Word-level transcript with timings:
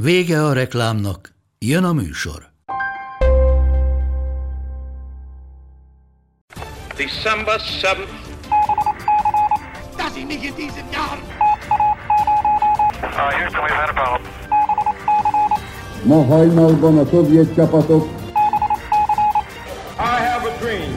Vége 0.00 0.44
a 0.44 0.52
reklámnak, 0.52 1.34
jön 1.58 1.84
a 1.84 1.92
műsor. 1.92 2.52
December 6.96 7.60
7th. 7.60 8.08
Dass 9.96 10.16
ich 10.16 10.26
mich 10.26 10.44
in 10.44 10.54
diesem 10.54 10.86
Jahr 10.92 11.18
Uh, 13.02 13.30
Houston, 13.38 13.62
we've 13.62 13.74
had 13.74 13.88
a 13.88 13.92
problem. 13.92 14.30
Ma 16.04 16.24
hajnalban 16.24 16.98
a 16.98 17.04
szovjet 17.06 17.54
csapatok 17.54 18.04
I 19.98 20.20
have 20.30 20.48
a 20.48 20.58
dream. 20.60 20.96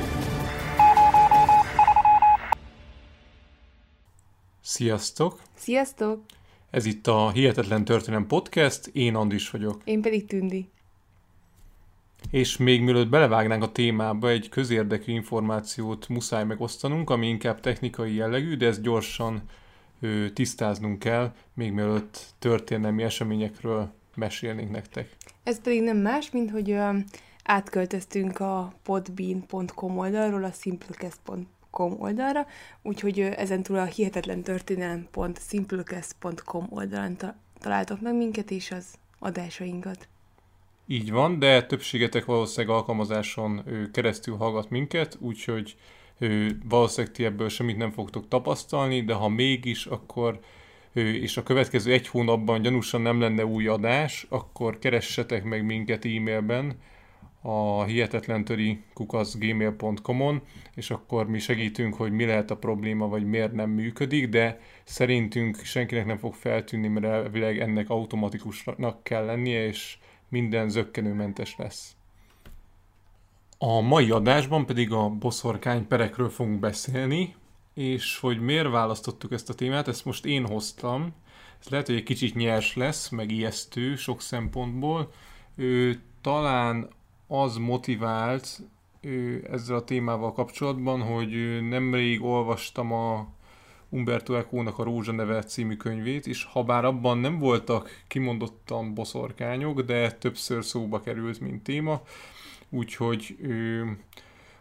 Sziasztok! 4.62 5.40
Sziasztok! 5.56 6.20
Ez 6.72 6.86
itt 6.86 7.08
a 7.08 7.32
Hihetetlen 7.32 7.86
Történelem 7.86 8.28
Podcast, 8.28 8.88
én 8.88 9.16
Andis 9.16 9.50
vagyok. 9.50 9.82
Én 9.84 10.02
pedig 10.02 10.26
Tündi. 10.26 10.70
És 12.30 12.58
még 12.58 12.82
mielőtt 12.82 13.10
belevágnánk 13.10 13.64
a 13.64 13.72
témába, 13.72 14.30
egy 14.30 14.50
közérdekű 14.50 15.12
információt 15.12 16.10
muszáj 16.10 16.46
megosztanunk, 16.46 17.10
ami 17.10 17.28
inkább 17.28 17.60
technikai 17.60 18.16
jellegű, 18.16 18.56
de 18.56 18.68
ezt 18.68 18.82
gyorsan 18.82 19.42
ö, 20.00 20.30
tisztáznunk 20.34 21.00
kell, 21.00 21.34
még 21.54 21.72
mielőtt 21.72 22.26
történelmi 22.40 23.04
eseményekről 23.04 23.94
mesélnénk 24.16 24.72
nektek. 24.72 25.16
Ez 25.44 25.62
pedig 25.62 25.84
nem 25.84 25.98
más, 25.98 26.32
mint 26.32 26.52
hogy 26.52 26.72
ö, 26.72 26.98
átköltöztünk 27.44 28.40
a 28.40 28.74
podbean.com 28.84 29.98
oldalról 29.98 30.44
a 30.44 30.52
simplecast.com 30.52 31.48
oldalra, 31.78 32.48
úgyhogy 32.82 33.20
ö, 33.20 33.32
ezentúl 33.36 33.78
a 33.78 33.86
hihetetlen 33.86 34.42
történelem.simplecast.com 34.42 36.68
oldalon 36.70 37.16
ta- 37.16 37.36
találtok 37.60 38.02
meg 38.02 38.16
minket 38.16 38.52
és 38.52 38.72
az 38.72 38.86
adásainkat. 39.20 40.08
Így 40.88 41.12
van, 41.12 41.40
de 41.40 41.66
többségetek 41.66 42.26
valószínűleg 42.26 42.76
alkalmazáson 42.76 43.64
keresztül 43.92 44.36
hallgat 44.36 44.70
minket, 44.70 45.18
úgyhogy 45.20 45.76
valószínűleg 46.64 47.16
ti 47.16 47.26
ebből 47.26 47.50
semmit 47.50 47.78
nem 47.78 47.92
fogtok 47.92 48.28
tapasztalni, 48.28 49.04
de 49.04 49.14
ha 49.14 49.28
mégis, 49.28 49.86
akkor 49.86 50.40
és 50.94 51.38
a 51.38 51.44
következő 51.44 51.92
egy 51.92 52.08
hónapban 52.08 52.62
gyanúsan 52.62 53.02
nem 53.02 53.20
lenne 53.20 53.46
új 53.46 53.68
adás, 53.68 54.26
akkor 54.30 54.80
keressetek 54.80 55.44
meg 55.44 55.66
minket 55.66 56.06
e-mailben 56.06 56.80
a 57.42 57.84
hihetetlentöri 57.84 58.84
kukaszgmail.com-on, 58.94 60.42
és 60.76 60.90
akkor 60.90 61.28
mi 61.28 61.40
segítünk, 61.40 61.94
hogy 61.94 62.12
mi 62.12 62.26
lehet 62.26 62.52
a 62.52 62.58
probléma, 62.58 63.08
vagy 63.08 63.26
miért 63.26 63.52
nem 63.52 63.70
működik, 63.70 64.30
de 64.30 64.60
szerintünk 64.84 65.56
senkinek 65.56 66.06
nem 66.06 66.18
fog 66.18 66.34
feltűnni, 66.34 66.88
mert 66.88 67.06
elvileg 67.06 67.60
ennek 67.60 67.90
automatikusnak 67.90 69.04
kell 69.04 69.26
lennie, 69.26 69.66
és 69.66 69.98
minden 70.30 70.70
zöggenőmentes 70.70 71.56
lesz. 71.58 71.96
A 73.58 73.82
mai 73.82 74.12
adásban 74.12 74.66
pedig 74.66 74.92
a 74.92 75.10
boszorkány 75.10 75.88
perekről 75.88 76.30
fogunk 76.30 76.60
beszélni, 76.60 77.36
és 77.74 78.20
hogy 78.20 78.40
miért 78.40 78.70
választottuk 78.70 79.32
ezt 79.32 79.50
a 79.50 79.54
témát, 79.54 79.88
ezt 79.88 80.06
most 80.06 80.26
én 80.26 80.48
hoztam. 80.48 81.14
Ez 81.60 81.68
lehet, 81.68 81.86
hogy 81.86 81.96
egy 81.96 82.04
kicsit 82.04 82.36
nyers 82.36 82.76
lesz, 82.76 83.10
meg 83.10 83.32
ijesztő 83.32 83.96
sok 83.96 84.22
szempontból. 84.22 85.12
Ő, 85.56 86.02
talán 86.22 86.90
az 87.32 87.58
motivált 87.58 88.60
ő, 89.02 89.48
ezzel 89.52 89.76
a 89.76 89.84
témával 89.84 90.32
kapcsolatban, 90.32 91.02
hogy 91.02 91.62
nemrég 91.70 92.24
olvastam 92.24 92.92
a 92.92 93.28
Umberto 93.90 94.34
Eco-nak 94.34 94.80
a 94.80 94.84
Rózsa 94.84 95.12
neve 95.12 95.44
című 95.44 95.76
könyvét, 95.76 96.28
és 96.28 96.44
ha 96.44 96.64
bár 96.64 96.86
abban 96.86 97.18
nem 97.18 97.40
voltak 97.40 98.04
kimondottan 98.08 98.94
boszorkányok, 98.94 99.82
de 99.82 100.12
többször 100.12 100.64
szóba 100.64 101.00
került, 101.00 101.40
mint 101.40 101.64
téma, 101.64 102.02
úgyhogy 102.70 103.38
ő, 103.42 103.98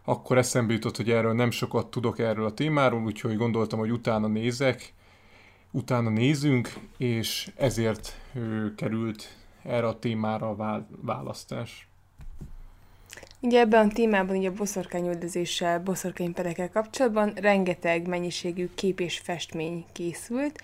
akkor 0.05 0.39
eszembe 0.39 0.73
jutott, 0.73 0.97
hogy 0.97 1.11
erről 1.11 1.33
nem 1.33 1.51
sokat 1.51 1.91
tudok 1.91 2.19
erről 2.19 2.45
a 2.45 2.55
témáról, 2.55 3.03
úgyhogy 3.03 3.37
gondoltam, 3.37 3.79
hogy 3.79 3.93
utána 3.93 4.27
nézek, 4.27 4.95
utána 5.71 6.11
nézünk, 6.11 6.75
és 6.97 7.53
ezért 7.57 8.21
ő, 8.35 8.75
került 8.75 9.37
erre 9.63 9.87
a 9.87 9.99
témára 9.99 10.49
a 10.49 10.57
vá- 10.57 10.89
választás. 11.03 11.90
Ugye 13.43 13.59
ebben 13.59 13.89
a 13.89 13.93
témában, 13.93 14.37
ugye 14.37 14.49
a 14.49 14.53
boszorkányüldözéssel, 14.53 15.81
boszorkányperekkel 15.81 16.71
kapcsolatban 16.71 17.33
rengeteg 17.35 18.07
mennyiségű 18.07 18.69
kép 18.75 19.01
és 19.01 19.19
festmény 19.19 19.85
készült. 19.93 20.63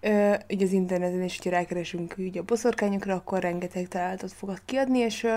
Ö, 0.00 0.34
ugye 0.48 0.64
az 0.64 0.72
interneten 0.72 1.22
is, 1.22 1.36
hogyha 1.36 1.50
rákeresünk 1.50 2.14
ugye 2.18 2.40
a 2.40 2.44
boszorkányokra, 2.44 3.14
akkor 3.14 3.40
rengeteg 3.40 3.88
találatot 3.88 4.32
fogad 4.32 4.62
kiadni, 4.64 4.98
és 4.98 5.22
ö, 5.22 5.36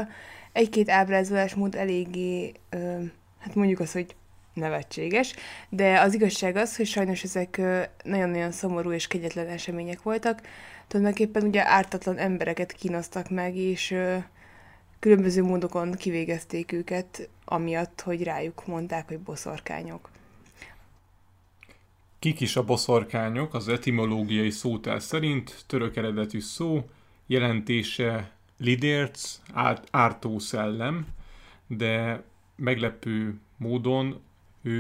egy-két 0.51 0.89
ábrázolásmód 0.89 1.75
eléggé, 1.75 2.51
ö, 2.69 3.03
hát 3.39 3.55
mondjuk 3.55 3.79
az, 3.79 3.91
hogy 3.91 4.15
nevetséges, 4.53 5.35
de 5.69 5.99
az 5.99 6.13
igazság 6.13 6.55
az, 6.55 6.75
hogy 6.75 6.85
sajnos 6.85 7.23
ezek 7.23 7.61
nagyon-nagyon 8.03 8.51
szomorú 8.51 8.91
és 8.91 9.07
kegyetlen 9.07 9.47
események 9.47 10.01
voltak. 10.01 10.41
Tulajdonképpen 10.87 11.43
ugye 11.43 11.67
ártatlan 11.67 12.17
embereket 12.17 12.71
kínoztak 12.71 13.29
meg, 13.29 13.55
és 13.55 13.95
különböző 15.03 15.43
módokon 15.43 15.91
kivégezték 15.91 16.71
őket, 16.71 17.29
amiatt, 17.45 18.01
hogy 18.01 18.23
rájuk 18.23 18.65
mondták, 18.65 19.07
hogy 19.07 19.19
boszorkányok. 19.19 20.09
Kik 22.19 22.39
is 22.39 22.55
a 22.55 22.63
boszorkányok? 22.63 23.53
Az 23.53 23.67
etimológiai 23.67 24.49
szótár 24.49 25.01
szerint 25.01 25.63
török 25.67 25.95
eredetű 25.95 26.39
szó, 26.39 26.89
jelentése 27.25 28.31
lidérc, 28.57 29.39
árt, 29.53 29.87
ártó 29.91 30.39
szellem, 30.39 31.07
de 31.67 32.23
meglepő 32.55 33.39
módon 33.57 34.21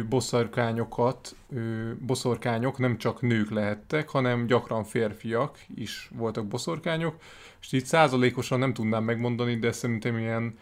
boszorkányokat, 0.09 1.35
boszorkányok 1.99 2.77
nem 2.77 2.97
csak 2.97 3.21
nők 3.21 3.49
lehettek, 3.49 4.09
hanem 4.09 4.45
gyakran 4.45 4.83
férfiak 4.83 5.59
is 5.75 6.09
voltak 6.15 6.47
boszorkányok, 6.47 7.15
és 7.61 7.71
itt 7.71 7.85
százalékosan 7.85 8.59
nem 8.59 8.73
tudnám 8.73 9.03
megmondani, 9.03 9.55
de 9.55 9.71
szerintem 9.71 10.17
ilyen 10.17 10.57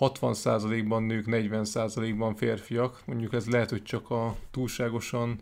60%-ban 0.00 1.02
nők, 1.02 1.24
40%-ban 1.28 2.34
férfiak. 2.34 3.02
Mondjuk 3.04 3.32
ez 3.32 3.46
lehet, 3.46 3.70
hogy 3.70 3.82
csak 3.82 4.10
a 4.10 4.36
túlságosan 4.50 5.38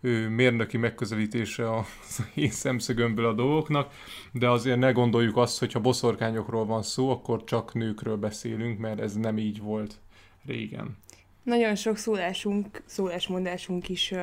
ő, 0.00 0.28
mérnöki 0.28 0.76
megközelítése 0.76 1.76
az 1.76 1.86
én 2.34 2.50
szemszögömből 2.50 3.26
a 3.26 3.32
dolgoknak, 3.32 3.92
de 4.32 4.50
azért 4.50 4.78
ne 4.78 4.92
gondoljuk 4.92 5.36
azt, 5.36 5.58
hogy 5.58 5.72
ha 5.72 5.80
boszorkányokról 5.80 6.66
van 6.66 6.82
szó, 6.82 7.10
akkor 7.10 7.44
csak 7.44 7.74
nőkről 7.74 8.16
beszélünk, 8.16 8.78
mert 8.78 9.00
ez 9.00 9.14
nem 9.14 9.38
így 9.38 9.60
volt 9.60 10.00
régen. 10.46 10.96
Nagyon 11.42 11.74
sok 11.74 11.96
szólásunk, 11.96 12.82
szólásmondásunk 12.86 13.88
is 13.88 14.14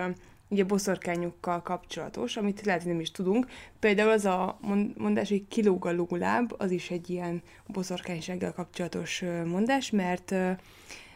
ugye 0.47 0.63
boszorkányokkal 0.63 1.62
kapcsolatos, 1.62 2.38
amit 2.38 2.66
lehet, 2.66 2.81
hogy 2.81 2.91
nem 2.91 3.00
is 3.00 3.12
tudunk. 3.12 3.47
Például 3.80 4.09
az 4.09 4.25
a 4.25 4.57
mond- 4.62 4.97
mondás, 4.97 5.29
hogy 5.29 5.47
kilóg 5.47 5.85
a 5.85 5.91
lóláb, 5.91 6.53
az 6.58 6.72
is 6.72 6.90
egy 6.90 7.09
ilyen 7.09 7.41
boszorkánysággal 7.67 8.52
kapcsolatos 8.52 9.23
mondás, 9.46 9.90
mert 9.90 10.32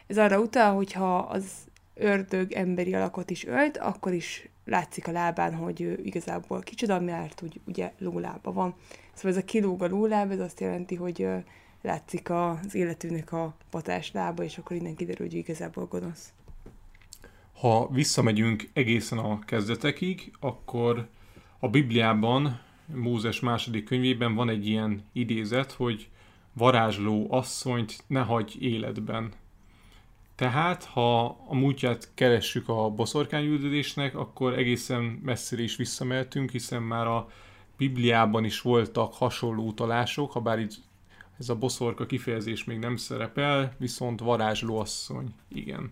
ez 0.08 0.18
arra 0.18 0.40
utal, 0.40 0.76
hogyha 0.76 1.18
az 1.18 1.46
ördög 1.94 2.52
emberi 2.52 2.94
alakot 2.94 3.30
is 3.30 3.46
ölt, 3.46 3.78
akkor 3.78 4.14
is 4.14 4.50
látszik 4.66 5.08
a 5.08 5.12
lábán, 5.12 5.56
hogy 5.56 5.82
ő 5.82 6.00
igazából 6.04 6.60
kicsoda, 6.60 7.00
mert 7.00 7.44
ugye 7.68 7.92
lólába 7.98 8.52
van. 8.52 8.76
Szóval 9.14 9.32
ez 9.32 9.38
a 9.38 9.46
kilóg 9.46 9.84
a 9.84 9.88
lóláb, 9.88 10.32
ez 10.32 10.40
azt 10.40 10.60
jelenti, 10.60 10.96
hogy 10.96 11.28
látszik 11.84 12.30
az 12.30 12.76
életűnek 12.76 13.32
a 13.32 13.56
patás 13.70 14.12
lába, 14.12 14.44
és 14.44 14.58
akkor 14.58 14.76
innen 14.76 14.96
kiderül, 14.96 15.28
hogy 15.28 15.36
igazából 15.36 15.86
gonosz. 15.86 16.34
Ha 17.54 17.90
visszamegyünk 17.92 18.70
egészen 18.74 19.18
a 19.18 19.40
kezdetekig, 19.40 20.32
akkor 20.40 21.08
a 21.60 21.70
Bibliában, 21.70 22.62
Mózes 22.86 23.40
második 23.40 23.84
könyvében 23.84 24.36
van 24.36 24.50
egy 24.50 24.68
ilyen 24.68 25.04
idézet, 25.14 25.72
hogy 25.72 26.10
varázsló 26.54 27.28
asszonyt 27.30 28.04
ne 28.08 28.20
hagyj 28.22 28.58
életben. 28.60 29.32
Tehát, 30.36 30.84
ha 30.84 31.26
a 31.26 31.56
múltját 31.56 32.12
keressük 32.14 32.70
a 32.70 32.90
boszorkányüldözésnek, 32.90 34.16
akkor 34.16 34.54
egészen 34.58 35.04
messzire 35.04 35.62
is 35.62 35.76
visszamehetünk, 35.76 36.52
hiszen 36.52 36.82
már 36.82 37.08
a 37.08 37.30
Bibliában 37.78 38.44
is 38.44 38.62
voltak 38.62 39.14
hasonló 39.14 39.68
utalások, 39.68 40.32
ha 40.32 40.40
bár 40.40 40.60
így 40.60 40.76
ez 41.40 41.50
a 41.50 41.56
boszorka 41.56 42.06
kifejezés 42.06 42.64
még 42.64 42.80
nem 42.80 42.96
szerepel, 42.96 43.76
viszont 43.78 44.20
varázslóasszony, 44.20 45.34
igen. 45.48 45.92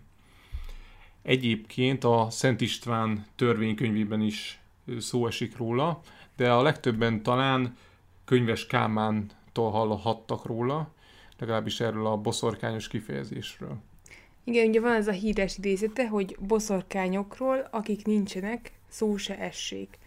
Egyébként 1.22 2.04
a 2.04 2.26
Szent 2.30 2.60
István 2.60 3.26
törvénykönyvében 3.36 4.20
is 4.20 4.60
szó 4.98 5.26
esik 5.26 5.56
róla, 5.56 6.00
de 6.36 6.52
a 6.52 6.62
legtöbben 6.62 7.22
talán 7.22 7.76
könyves 8.24 8.66
Kálmántól 8.66 9.70
hallhattak 9.70 10.46
róla, 10.46 10.92
legalábbis 11.38 11.80
erről 11.80 12.06
a 12.06 12.16
boszorkányos 12.16 12.88
kifejezésről. 12.88 13.76
Igen, 14.44 14.68
ugye 14.68 14.80
van 14.80 14.92
ez 14.92 15.08
a 15.08 15.12
híres 15.12 15.58
idézete, 15.58 16.08
hogy 16.08 16.36
boszorkányokról, 16.40 17.68
akik 17.70 18.06
nincsenek, 18.06 18.72
szó 18.88 19.16
se 19.16 19.38
essék. 19.38 19.98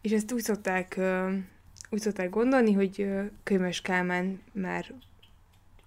És 0.00 0.10
ezt 0.10 0.32
úgy 0.32 0.42
szokták, 0.42 1.00
úgy 1.94 2.00
szokták 2.00 2.30
gondolni, 2.30 2.72
hogy 2.72 3.06
Könyves 3.42 3.80
Kálmán 3.80 4.40
már 4.52 4.94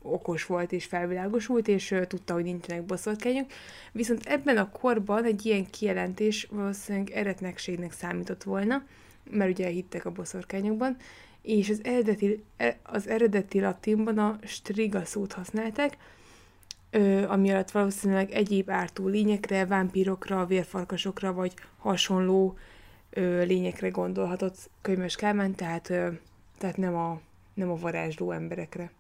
okos 0.02 0.46
volt 0.46 0.72
és 0.72 0.86
felvilágosult, 0.86 1.68
és 1.68 1.96
tudta, 2.08 2.34
hogy 2.34 2.44
nincsenek 2.44 2.84
boszorkányok. 2.84 3.52
Viszont 3.92 4.26
ebben 4.26 4.58
a 4.58 4.72
korban 4.72 5.24
egy 5.24 5.46
ilyen 5.46 5.70
kijelentés 5.70 6.48
valószínűleg 6.52 7.10
eretnekségnek 7.10 7.92
számított 7.92 8.44
volna, 8.44 8.84
mert 9.32 9.52
ugye 9.52 9.68
hittek 9.68 10.06
a 10.06 10.12
boszorkányokban, 10.12 10.98
és 11.42 11.70
az 11.70 11.80
eredeti, 11.84 12.44
e, 12.58 12.78
az 12.84 13.08
eredeti 13.08 13.60
latinban 13.60 14.18
a 14.18 14.40
striga 14.44 15.06
szót 15.06 15.34
használták, 15.34 15.98
ami 17.28 17.52
alatt 17.52 17.72
valószínűleg 17.72 18.32
egyéb 18.32 18.70
ártó 18.70 19.08
lényekre, 19.08 19.66
vámpírokra, 19.66 20.46
vérfarkasokra 20.46 21.34
vagy 21.34 21.54
hasonló 21.78 22.58
ö, 23.18 23.44
lényekre 23.44 23.90
gondolhatott 23.90 24.70
könyves 24.82 25.16
Kálmán, 25.16 25.56
tehát, 25.56 25.90
ö, 25.90 26.10
tehát 26.58 26.78
nem, 26.78 26.96
a, 26.96 27.20
nem 27.54 27.70
a 27.72 27.76
varázsló 27.76 28.32
emberekre. 28.32 28.92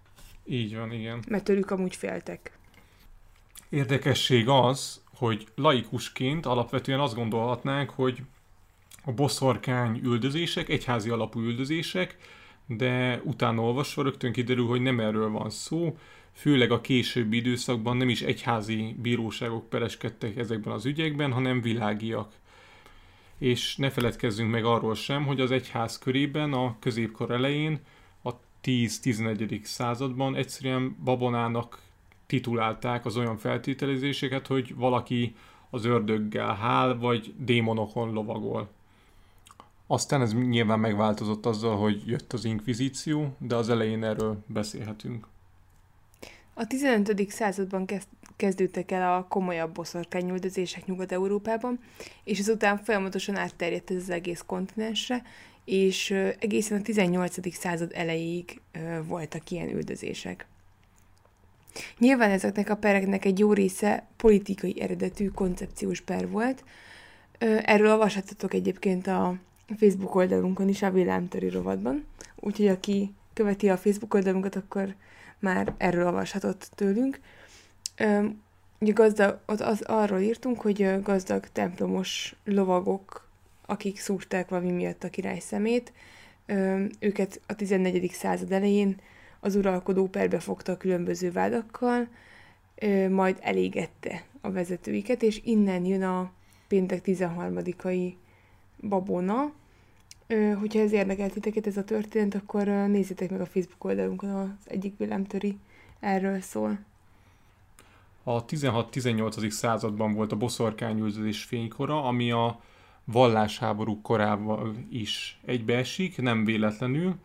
Így 0.45 0.75
van, 0.75 0.91
igen. 0.91 1.23
Mert 1.27 1.43
tőlük 1.43 1.71
amúgy 1.71 1.95
féltek. 1.95 2.57
Érdekesség 3.69 4.47
az, 4.47 5.01
hogy 5.15 5.47
laikusként 5.55 6.45
alapvetően 6.45 6.99
azt 6.99 7.15
gondolhatnánk, 7.15 7.89
hogy 7.89 8.21
a 9.03 9.11
boszorkány 9.11 9.99
üldözések, 10.03 10.69
egyházi 10.69 11.09
alapú 11.09 11.39
üldözések, 11.39 12.17
de 12.65 13.21
utána 13.23 13.61
olvasva 13.61 14.03
rögtön 14.03 14.31
kiderül, 14.31 14.67
hogy 14.67 14.81
nem 14.81 14.99
erről 14.99 15.29
van 15.29 15.49
szó, 15.49 15.97
főleg 16.33 16.71
a 16.71 16.81
későbbi 16.81 17.37
időszakban 17.37 17.97
nem 17.97 18.09
is 18.09 18.21
egyházi 18.21 18.95
bíróságok 19.01 19.69
pereskedtek 19.69 20.37
ezekben 20.37 20.73
az 20.73 20.85
ügyekben, 20.85 21.31
hanem 21.31 21.61
világiak. 21.61 22.33
És 23.37 23.75
ne 23.75 23.89
feledkezzünk 23.89 24.51
meg 24.51 24.65
arról 24.65 24.95
sem, 24.95 25.25
hogy 25.25 25.39
az 25.39 25.51
egyház 25.51 25.97
körében 25.97 26.53
a 26.53 26.75
középkor 26.79 27.31
elején, 27.31 27.79
a 28.23 28.33
10-11. 28.63 29.63
században 29.63 30.35
egyszerűen 30.35 30.95
babonának 31.03 31.81
titulálták 32.25 33.05
az 33.05 33.17
olyan 33.17 33.37
feltételezéseket, 33.37 34.47
hogy 34.47 34.75
valaki 34.75 35.35
az 35.69 35.85
ördöggel 35.85 36.55
hál, 36.55 36.97
vagy 36.97 37.33
démonokon 37.37 38.13
lovagol. 38.13 38.69
Aztán 39.87 40.21
ez 40.21 40.33
nyilván 40.33 40.79
megváltozott 40.79 41.45
azzal, 41.45 41.77
hogy 41.77 42.03
jött 42.05 42.33
az 42.33 42.45
inkvizíció, 42.45 43.35
de 43.37 43.55
az 43.55 43.69
elején 43.69 44.03
erről 44.03 44.43
beszélhetünk. 44.45 45.27
A 46.53 46.67
15. 46.67 47.29
században 47.29 47.85
kezdődtek 48.37 48.91
el 48.91 49.13
a 49.13 49.25
komolyabb 49.29 49.73
boszorkányüldözések 49.73 50.85
Nyugat-Európában, 50.85 51.79
és 52.23 52.39
ezután 52.39 52.77
folyamatosan 52.77 53.35
átterjedt 53.35 53.91
ez 53.91 53.97
az 53.97 54.09
egész 54.09 54.43
kontinensre, 54.45 55.21
és 55.65 56.11
egészen 56.39 56.79
a 56.79 56.81
18. 56.81 57.53
század 57.55 57.91
elejéig 57.95 58.61
voltak 59.03 59.51
ilyen 59.51 59.69
üldözések. 59.69 60.45
Nyilván 61.97 62.29
ezeknek 62.29 62.69
a 62.69 62.75
pereknek 62.75 63.25
egy 63.25 63.39
jó 63.39 63.53
része 63.53 64.07
politikai 64.17 64.81
eredetű 64.81 65.27
koncepciós 65.27 66.01
per 66.01 66.29
volt. 66.29 66.63
Erről 67.63 67.91
olvashattatok 67.91 68.53
egyébként 68.53 69.07
a 69.07 69.35
Facebook 69.77 70.15
oldalunkon 70.15 70.67
is, 70.67 70.81
a 70.81 70.91
Villámtöri 70.91 71.49
rovatban, 71.49 72.05
úgyhogy 72.35 72.67
aki 72.67 73.13
követi 73.33 73.69
a 73.69 73.77
Facebook 73.77 74.13
oldalunkat, 74.13 74.55
akkor 74.55 74.95
már 75.39 75.73
erről 75.77 76.05
olvashatott 76.05 76.69
tőlünk. 76.75 77.19
Ugye 78.79 78.91
gazdag, 78.94 79.39
ott 79.45 79.61
az, 79.61 79.81
arról 79.81 80.19
írtunk, 80.19 80.61
hogy 80.61 81.01
gazdag 81.01 81.47
templomos 81.51 82.35
lovagok, 82.44 83.27
akik 83.65 83.99
szúrták 83.99 84.49
valami 84.49 84.71
miatt 84.71 85.03
a 85.03 85.09
király 85.09 85.39
szemét, 85.39 85.94
őket 86.99 87.41
a 87.47 87.55
14. 87.55 88.11
század 88.11 88.51
elején 88.51 88.99
az 89.39 89.55
uralkodó 89.55 90.07
perbe 90.07 90.39
fogta 90.39 90.71
a 90.71 90.77
különböző 90.77 91.31
vádakkal, 91.31 92.07
majd 93.09 93.38
elégette 93.41 94.25
a 94.41 94.51
vezetőiket, 94.51 95.23
és 95.23 95.41
innen 95.44 95.85
jön 95.85 96.03
a 96.03 96.31
péntek 96.67 97.01
13-ai 97.05 98.13
babona. 98.81 99.51
Hogyha 100.59 100.79
ez 100.79 100.91
érdekel 100.91 101.29
titeket 101.29 101.67
ez 101.67 101.77
a 101.77 101.83
történet, 101.83 102.35
akkor 102.35 102.67
nézzétek 102.67 103.29
meg 103.29 103.41
a 103.41 103.45
Facebook 103.45 103.83
oldalunkon, 103.83 104.29
az 104.29 104.49
egyik 104.71 104.97
villámtöri 104.97 105.57
erről 105.99 106.41
szól. 106.41 106.79
A 108.29 108.45
16-18. 108.45 109.50
században 109.50 110.13
volt 110.13 110.31
a 110.31 110.35
boszorkányüldözés 110.35 111.44
fénykora, 111.44 112.03
ami 112.03 112.31
a 112.31 112.62
vallásháborúk 113.03 114.01
korával 114.01 114.75
is 114.89 115.39
egybeesik, 115.45 116.21
nem 116.21 116.45
véletlenül. 116.45 117.15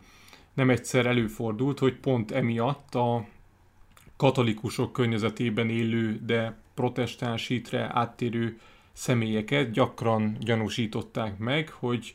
Nem 0.54 0.70
egyszer 0.70 1.06
előfordult, 1.06 1.78
hogy 1.78 1.94
pont 1.94 2.30
emiatt 2.30 2.94
a 2.94 3.26
katolikusok 4.16 4.92
környezetében 4.92 5.68
élő, 5.68 6.20
de 6.24 6.56
protestáns 6.74 7.46
hitre 7.46 7.90
áttérő 7.92 8.58
személyeket 8.92 9.70
gyakran 9.70 10.36
gyanúsították 10.40 11.38
meg, 11.38 11.68
hogy 11.70 12.14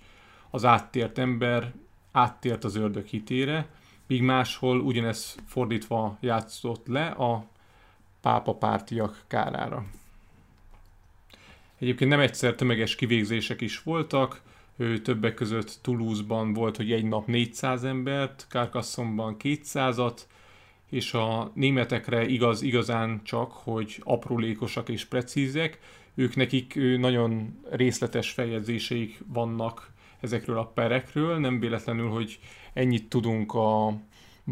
az 0.50 0.66
áttért 0.66 1.18
ember 1.18 1.74
áttért 2.12 2.64
az 2.64 2.76
ördög 2.76 3.06
hitére, 3.06 3.70
míg 4.08 4.22
máshol 4.22 4.80
ugyanez 4.80 5.38
fordítva 5.46 6.18
játszott 6.20 6.88
le 6.88 7.08
a 7.08 7.56
pápa 8.28 8.54
pártiak 8.54 9.24
kárára. 9.28 9.86
Egyébként 11.80 12.10
nem 12.10 12.20
egyszer 12.20 12.56
tömeges 12.56 12.96
kivégzések 12.96 13.62
is 13.62 13.84
voltak, 13.84 14.42
többek 15.04 15.34
között 15.34 15.80
Toulouse-ban 15.82 16.54
volt, 16.54 16.76
hogy 16.76 16.92
egy 16.92 17.04
nap 17.06 17.28
400 17.28 17.84
embert, 17.84 18.46
Carcassonne-ban 18.50 19.36
200-at, 19.44 20.20
és 20.90 21.14
a 21.14 21.52
németekre 21.54 22.26
igaz 22.26 22.62
igazán 22.62 23.22
csak, 23.24 23.52
hogy 23.52 24.02
aprólékosak 24.04 24.90
és 24.90 25.06
precízek, 25.06 25.80
ők 26.16 26.36
nekik 26.36 26.76
nagyon 26.98 27.60
részletes 27.70 28.32
feljegyzéseik 28.32 29.20
vannak 29.28 29.92
ezekről 30.20 30.58
a 30.58 30.66
perekről, 30.66 31.38
nem 31.38 31.60
véletlenül, 31.60 32.10
hogy 32.10 32.40
ennyit 32.74 33.10
tudunk 33.10 33.54
a 33.54 33.98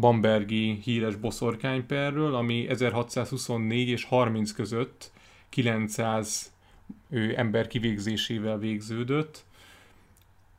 Bambergi 0.00 0.80
híres 0.82 1.16
boszorkányperről, 1.16 2.34
ami 2.34 2.68
1624 2.68 3.88
és 3.88 4.04
30 4.04 4.52
között 4.52 5.10
900 5.48 6.52
ember 7.34 7.66
kivégzésével 7.66 8.58
végződött. 8.58 9.44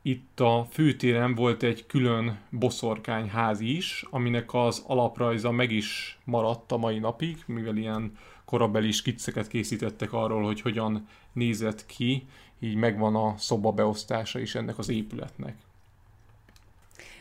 Itt 0.02 0.40
a 0.40 0.66
főtéren 0.70 1.34
volt 1.34 1.62
egy 1.62 1.86
külön 1.86 2.38
boszorkányház 2.50 3.60
is, 3.60 4.04
aminek 4.10 4.54
az 4.54 4.84
alaprajza 4.86 5.50
meg 5.50 5.70
is 5.70 6.18
maradt 6.24 6.72
a 6.72 6.76
mai 6.76 6.98
napig, 6.98 7.42
mivel 7.46 7.76
ilyen 7.76 8.16
korabeli 8.44 8.90
skicceket 8.90 9.48
készítettek 9.48 10.12
arról, 10.12 10.42
hogy 10.42 10.60
hogyan 10.60 11.08
nézett 11.32 11.86
ki, 11.86 12.26
így 12.58 12.74
megvan 12.74 13.14
a 13.14 13.34
szoba 13.36 13.72
beosztása 13.72 14.38
is 14.38 14.54
ennek 14.54 14.78
az 14.78 14.88
épületnek. 14.88 15.56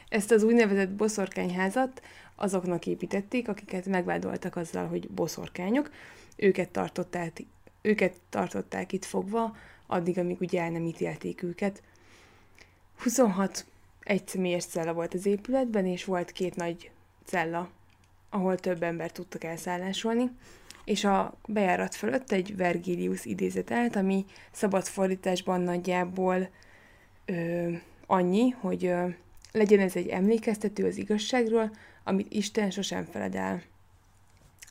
Ezt 0.10 0.32
az 0.32 0.44
úgynevezett 0.44 0.90
boszorkányházat 0.90 2.02
azoknak 2.36 2.86
építették, 2.86 3.48
akiket 3.48 3.86
megvádoltak 3.86 4.56
azzal, 4.56 4.88
hogy 4.88 5.10
boszorkányok. 5.10 5.92
Őket 6.36 6.70
tartották, 6.70 7.44
őket 7.82 8.14
tartották 8.30 8.94
itt 8.94 9.06
fogva, 9.06 9.56
addig, 9.88 10.18
amíg 10.18 10.38
ugye 10.40 10.62
el 10.62 10.70
nem 10.70 10.86
ítélték 10.86 11.44
őket. 11.44 11.82
26 12.98 13.66
egyszemélyes 14.00 14.66
cella 14.66 14.94
volt 14.94 15.14
az 15.14 15.26
épületben, 15.26 15.86
és 15.86 16.06
volt 16.06 16.32
két 16.32 16.56
nagy 16.56 16.92
cella, 17.26 17.70
ahol 18.30 18.56
több 18.56 18.84
ember 18.84 19.12
tudtak 19.12 19.44
elszállásolni 19.44 20.32
és 20.88 21.04
a 21.04 21.34
bejárat 21.48 21.96
fölött 21.96 22.32
egy 22.32 22.56
Vergilius 22.56 23.26
idézet 23.26 23.72
állt, 23.72 23.96
ami 23.96 24.26
szabad 24.52 24.86
fordításban 24.86 25.62
nagyjából 25.62 26.50
ö, 27.26 27.72
annyi, 28.06 28.50
hogy 28.50 28.86
ö, 28.86 29.08
legyen 29.52 29.80
ez 29.80 29.96
egy 29.96 30.08
emlékeztető 30.08 30.86
az 30.86 30.98
igazságról, 30.98 31.72
amit 32.04 32.34
Isten 32.34 32.72
sosem 32.72 33.06
feled 33.06 33.36
el. 33.36 33.62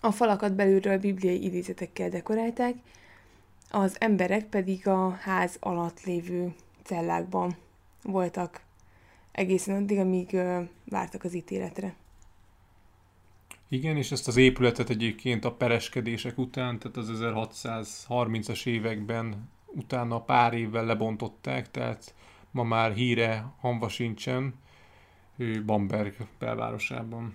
A 0.01 0.11
falakat 0.11 0.55
belülről 0.55 0.99
bibliai 0.99 1.45
idézetekkel 1.45 2.09
dekorálták, 2.09 2.75
az 3.71 3.97
emberek 4.01 4.45
pedig 4.45 4.89
a 4.89 5.11
ház 5.11 5.57
alatt 5.61 6.03
lévő 6.03 6.55
cellákban 6.83 7.57
voltak 8.03 8.61
egészen 9.33 9.83
addig, 9.83 9.99
amíg 9.99 10.33
ö, 10.33 10.61
vártak 10.85 11.25
az 11.25 11.35
ítéletre. 11.35 11.95
Igen, 13.69 13.97
és 13.97 14.13
ezt 14.13 14.29
az 14.29 14.37
épületet 14.37 14.91
egyébként 14.91 15.45
a 15.45 15.53
pereskedések 15.53 16.39
után, 16.39 16.79
tehát 16.79 16.97
az 16.97 17.11
1630-as 17.13 18.67
években 18.67 19.49
utána 19.67 20.21
pár 20.21 20.55
évvel 20.55 20.85
lebontották, 20.85 21.71
tehát 21.71 22.15
ma 22.51 22.63
már 22.63 22.93
híre 22.93 23.53
hamva 23.61 23.89
sincsen 23.89 24.55
Bamberg 25.67 26.15
belvárosában. 26.39 27.35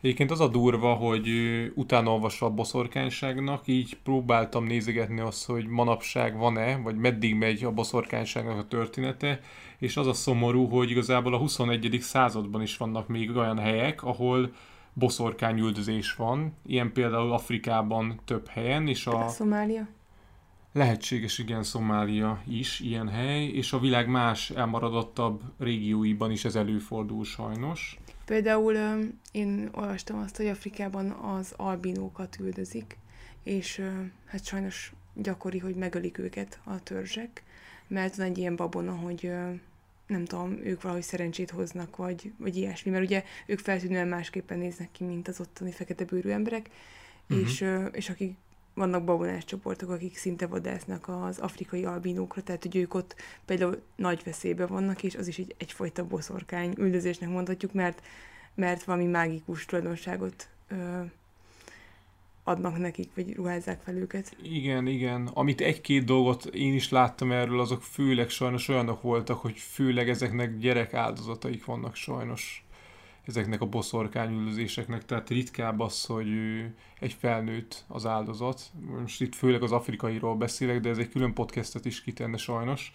Egyébként 0.00 0.30
az 0.30 0.40
a 0.40 0.48
durva, 0.48 0.94
hogy 0.94 1.28
utána 1.74 2.20
a 2.40 2.50
boszorkányságnak, 2.50 3.66
így 3.66 3.96
próbáltam 4.02 4.64
nézegetni 4.64 5.20
azt, 5.20 5.46
hogy 5.46 5.66
manapság 5.66 6.36
van-e, 6.36 6.76
vagy 6.76 6.96
meddig 6.96 7.34
megy 7.34 7.64
a 7.64 7.70
boszorkányságnak 7.70 8.58
a 8.58 8.68
története, 8.68 9.40
és 9.78 9.96
az 9.96 10.06
a 10.06 10.12
szomorú, 10.12 10.68
hogy 10.68 10.90
igazából 10.90 11.34
a 11.34 11.38
21. 11.38 11.98
században 12.00 12.62
is 12.62 12.76
vannak 12.76 13.08
még 13.08 13.36
olyan 13.36 13.58
helyek, 13.58 14.02
ahol 14.02 14.52
boszorkányüldözés 14.92 16.14
van, 16.14 16.56
ilyen 16.66 16.92
például 16.92 17.32
Afrikában 17.32 18.20
több 18.24 18.48
helyen, 18.48 18.88
és 18.88 19.06
a... 19.06 19.24
A 19.24 19.28
Szomália? 19.28 19.88
Lehetséges, 20.72 21.38
igen, 21.38 21.62
Szomália 21.62 22.42
is 22.48 22.80
ilyen 22.80 23.08
hely, 23.08 23.44
és 23.44 23.72
a 23.72 23.78
világ 23.78 24.08
más 24.08 24.50
elmaradottabb 24.50 25.42
régióiban 25.58 26.30
is 26.30 26.44
ez 26.44 26.54
előfordul 26.54 27.24
sajnos. 27.24 27.98
Például 28.24 28.76
én 29.32 29.68
olvastam 29.72 30.18
azt, 30.18 30.36
hogy 30.36 30.46
Afrikában 30.46 31.10
az 31.10 31.52
albinókat 31.56 32.36
üldözik, 32.40 32.98
és 33.42 33.82
hát 34.26 34.44
sajnos 34.44 34.92
gyakori, 35.14 35.58
hogy 35.58 35.74
megölik 35.74 36.18
őket 36.18 36.60
a 36.64 36.82
törzsek, 36.82 37.42
mert 37.86 38.16
van 38.16 38.26
egy 38.26 38.38
ilyen 38.38 38.56
babona, 38.56 38.92
hogy 38.92 39.30
nem 40.06 40.24
tudom, 40.24 40.58
ők 40.64 40.82
valahogy 40.82 41.02
szerencsét 41.02 41.50
hoznak, 41.50 41.96
vagy, 41.96 42.32
vagy 42.36 42.56
ilyesmi, 42.56 42.90
mert 42.90 43.04
ugye 43.04 43.24
ők 43.46 43.58
feltűnően 43.58 44.08
másképpen 44.08 44.58
néznek 44.58 44.88
ki, 44.92 45.04
mint 45.04 45.28
az 45.28 45.40
ottani 45.40 45.70
fekete 45.70 46.04
bőrű 46.04 46.30
emberek, 46.30 46.70
uh-huh. 47.28 47.48
és, 47.48 47.64
és 47.92 48.08
akik 48.08 48.36
vannak 48.74 49.04
babonás 49.04 49.44
csoportok, 49.44 49.90
akik 49.90 50.16
szinte 50.16 50.46
vadásznak 50.46 51.08
az 51.08 51.38
afrikai 51.38 51.84
albinókra, 51.84 52.42
tehát 52.42 52.62
hogy 52.62 52.76
ők 52.76 52.94
ott 52.94 53.14
például 53.44 53.82
nagy 53.96 54.22
veszélyben 54.24 54.66
vannak, 54.66 55.02
és 55.02 55.14
az 55.14 55.28
is 55.28 55.38
egy, 55.38 55.54
egyfajta 55.58 56.06
boszorkány 56.06 56.74
üldözésnek 56.78 57.28
mondhatjuk, 57.28 57.72
mert, 57.72 58.02
mert 58.54 58.84
valami 58.84 59.06
mágikus 59.06 59.64
tulajdonságot 59.64 60.48
ö, 60.68 61.00
adnak 62.44 62.78
nekik, 62.78 63.10
vagy 63.14 63.34
ruházzák 63.34 63.80
fel 63.82 63.96
őket. 63.96 64.36
Igen, 64.42 64.86
igen. 64.86 65.26
Amit 65.34 65.60
egy-két 65.60 66.04
dolgot 66.04 66.44
én 66.44 66.74
is 66.74 66.88
láttam 66.88 67.32
erről, 67.32 67.60
azok 67.60 67.82
főleg 67.82 68.28
sajnos 68.28 68.68
olyanok 68.68 69.02
voltak, 69.02 69.38
hogy 69.38 69.58
főleg 69.58 70.08
ezeknek 70.08 70.58
gyerek 70.58 70.94
áldozataik 70.94 71.64
vannak 71.64 71.94
sajnos 71.94 72.64
ezeknek 73.26 73.60
a 73.60 73.66
boszorkányüldözéseknek, 73.66 75.04
tehát 75.04 75.28
ritkább 75.28 75.80
az, 75.80 76.04
hogy 76.04 76.28
egy 77.00 77.12
felnőtt 77.12 77.84
az 77.88 78.06
áldozat. 78.06 78.70
Most 79.00 79.20
itt 79.20 79.34
főleg 79.34 79.62
az 79.62 79.72
afrikairól 79.72 80.36
beszélek, 80.36 80.80
de 80.80 80.88
ez 80.88 80.98
egy 80.98 81.08
külön 81.08 81.34
podcastet 81.34 81.84
is 81.84 82.02
kitenne 82.02 82.36
sajnos, 82.36 82.92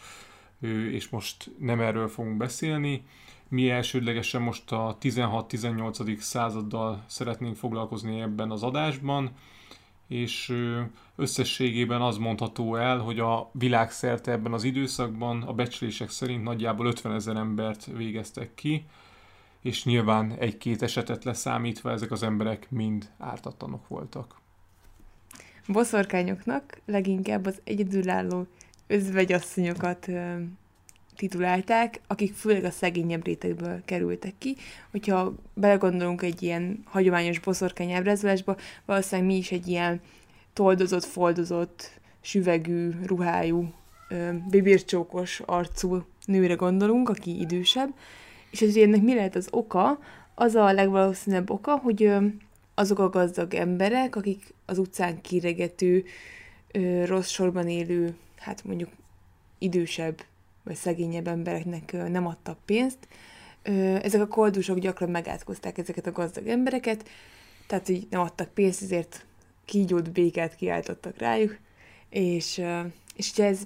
és 0.92 1.10
most 1.10 1.52
nem 1.60 1.80
erről 1.80 2.08
fogunk 2.08 2.38
beszélni. 2.38 3.04
Mi 3.50 3.70
elsődlegesen 3.70 4.42
most 4.42 4.72
a 4.72 4.98
16-18. 5.02 6.18
századdal 6.18 7.04
szeretnénk 7.08 7.56
foglalkozni 7.56 8.20
ebben 8.20 8.52
az 8.52 8.64
adásban, 8.64 9.32
és 10.08 10.54
összességében 11.16 12.02
az 12.02 12.18
mondható 12.18 12.76
el, 12.76 12.98
hogy 12.98 13.20
a 13.20 13.50
világszerte 13.52 14.32
ebben 14.32 14.54
az 14.54 14.64
időszakban 14.64 15.42
a 15.42 15.54
becslések 15.54 16.10
szerint 16.10 16.44
nagyjából 16.44 16.86
50 16.86 17.14
ezer 17.14 17.36
embert 17.36 17.86
végeztek 17.86 18.54
ki, 18.56 18.86
és 19.62 19.86
nyilván 19.86 20.36
egy-két 20.40 20.82
esetet 20.82 21.24
leszámítva 21.24 21.92
ezek 21.92 22.12
az 22.12 22.24
emberek 22.24 22.68
mind 22.70 23.10
ártatlanok 23.18 23.88
voltak. 23.88 24.40
Boszorkányoknak 25.68 26.82
leginkább 26.86 27.46
az 27.46 27.62
egyedülálló 27.64 28.48
özvegyasszonyokat 28.88 30.10
titulálták, 31.16 32.02
akik 32.08 32.34
főleg 32.34 32.64
a 32.64 32.72
szegényebb 32.72 33.26
rétegből 33.26 33.82
kerültek 33.86 34.34
ki. 34.38 34.56
Hogyha 34.92 35.34
belegondolunk 35.54 36.22
egy 36.22 36.44
ilyen 36.44 36.84
hagyományos 36.86 37.40
boszorkány 37.40 37.92
ábrázolásba, 37.92 38.58
valószínűleg 38.86 39.32
mi 39.32 39.38
is 39.38 39.52
egy 39.52 39.68
ilyen 39.68 40.02
toldozott, 40.54 41.04
foldozott, 41.04 42.00
süvegű, 42.22 42.90
ruhájú, 43.04 43.74
bibircsókos 44.50 45.40
arcú 45.46 46.06
nőre 46.26 46.54
gondolunk, 46.54 47.10
aki 47.10 47.40
idősebb, 47.40 47.94
és 48.52 48.60
hogy 48.60 48.78
ennek 48.78 49.02
mi 49.02 49.16
lehet 49.16 49.36
az 49.36 49.48
oka? 49.52 50.00
Az 50.36 50.56
a 50.56 50.72
legvalószínűbb 50.72 51.50
oka, 51.50 51.78
hogy 51.78 52.12
azok 52.76 53.00
a 53.00 53.10
gazdag 53.10 53.54
emberek, 53.54 54.16
akik 54.16 54.54
az 54.66 54.78
utcán 54.78 55.22
kiregető, 55.22 56.06
rossz 57.06 57.30
sorban 57.30 57.68
élő, 57.68 58.16
hát 58.38 58.64
mondjuk 58.64 58.90
idősebb 59.58 60.24
vagy 60.64 60.76
szegényebb 60.76 61.28
embereknek 61.28 61.92
nem 61.92 62.28
adtak 62.28 62.58
pénzt, 62.66 63.08
ezek 64.02 64.22
a 64.22 64.28
koldusok 64.28 64.78
gyakran 64.78 65.10
megátkozták 65.10 65.78
ezeket 65.78 66.08
a 66.08 66.12
gazdag 66.12 66.48
embereket, 66.48 67.10
tehát 67.68 67.86
hogy 67.86 68.08
nem 68.10 68.22
adtak 68.22 68.54
pénzt, 68.54 68.82
ezért 68.82 69.26
kígyót, 69.66 70.12
békát 70.12 70.56
kiáltottak 70.56 71.18
rájuk, 71.18 71.58
és, 72.10 72.62
és 73.16 73.32
ugye 73.32 73.46
ez 73.46 73.62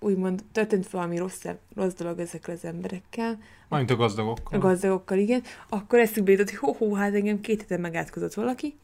úgymond 0.00 0.44
történt 0.52 0.90
valami 0.90 1.16
rossz, 1.16 1.44
rossz 1.74 1.94
dolog 1.94 2.18
ezekkel 2.18 2.54
az 2.54 2.64
emberekkel. 2.64 3.38
Mint 3.68 3.90
a 3.90 3.96
gazdagokkal. 3.96 4.58
A 4.60 4.62
gazdagokkal, 4.62 5.18
igen. 5.18 5.42
Akkor 5.68 5.98
eszükbe 5.98 6.30
jutott, 6.30 6.50
hogy 6.50 6.58
ho-ho, 6.58 6.94
hát 6.94 7.14
engem 7.14 7.40
két 7.40 7.60
hete 7.60 7.76
megátkozott 7.76 8.34
valaki, 8.34 8.74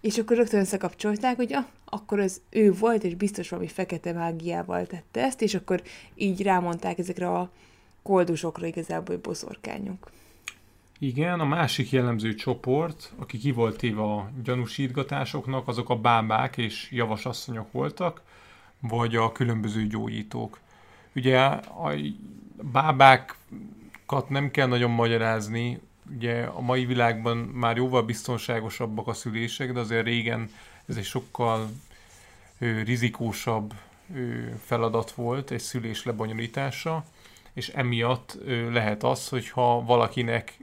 és 0.00 0.18
akkor 0.18 0.36
rögtön 0.36 0.60
összekapcsolták, 0.60 1.36
hogy 1.36 1.52
ah, 1.52 1.64
akkor 1.84 2.20
ez 2.20 2.40
ő 2.50 2.72
volt, 2.72 3.04
és 3.04 3.14
biztos 3.14 3.48
valami 3.48 3.68
fekete 3.68 4.12
mágiával 4.12 4.86
tette 4.86 5.24
ezt, 5.24 5.42
és 5.42 5.54
akkor 5.54 5.82
így 6.14 6.42
rámondták 6.42 6.98
ezekre 6.98 7.28
a 7.28 7.50
koldusokra 8.02 8.66
igazából, 8.66 9.14
hogy 9.14 9.24
boszorkányok. 9.24 10.10
Igen, 10.98 11.40
a 11.40 11.44
másik 11.44 11.90
jellemző 11.90 12.34
csoport, 12.34 13.12
aki 13.16 13.38
ki 13.38 13.50
volt 13.50 13.76
téve 13.76 14.02
a 14.02 14.30
gyanúsítgatásoknak, 14.42 15.68
azok 15.68 15.90
a 15.90 15.96
bábák 15.96 16.56
és 16.56 16.88
javasasszonyok 16.90 17.72
voltak, 17.72 18.22
vagy 18.88 19.16
a 19.16 19.32
különböző 19.32 19.86
gyógyítók. 19.86 20.58
Ugye 21.14 21.38
a 21.38 21.92
bábákat 22.62 24.28
nem 24.28 24.50
kell 24.50 24.66
nagyon 24.66 24.90
magyarázni, 24.90 25.80
ugye 26.14 26.42
a 26.42 26.60
mai 26.60 26.84
világban 26.84 27.36
már 27.36 27.76
jóval 27.76 28.02
biztonságosabbak 28.02 29.08
a 29.08 29.12
szülések, 29.12 29.72
de 29.72 29.80
azért 29.80 30.04
régen 30.04 30.50
ez 30.86 30.96
egy 30.96 31.04
sokkal 31.04 31.68
ö, 32.58 32.82
rizikósabb 32.82 33.74
ö, 34.14 34.44
feladat 34.64 35.10
volt, 35.10 35.50
egy 35.50 35.60
szülés 35.60 36.04
lebonyolítása, 36.04 37.04
és 37.56 37.68
emiatt 37.68 38.38
lehet 38.70 39.02
az, 39.02 39.28
hogyha 39.28 39.84
valakinek, 39.84 40.58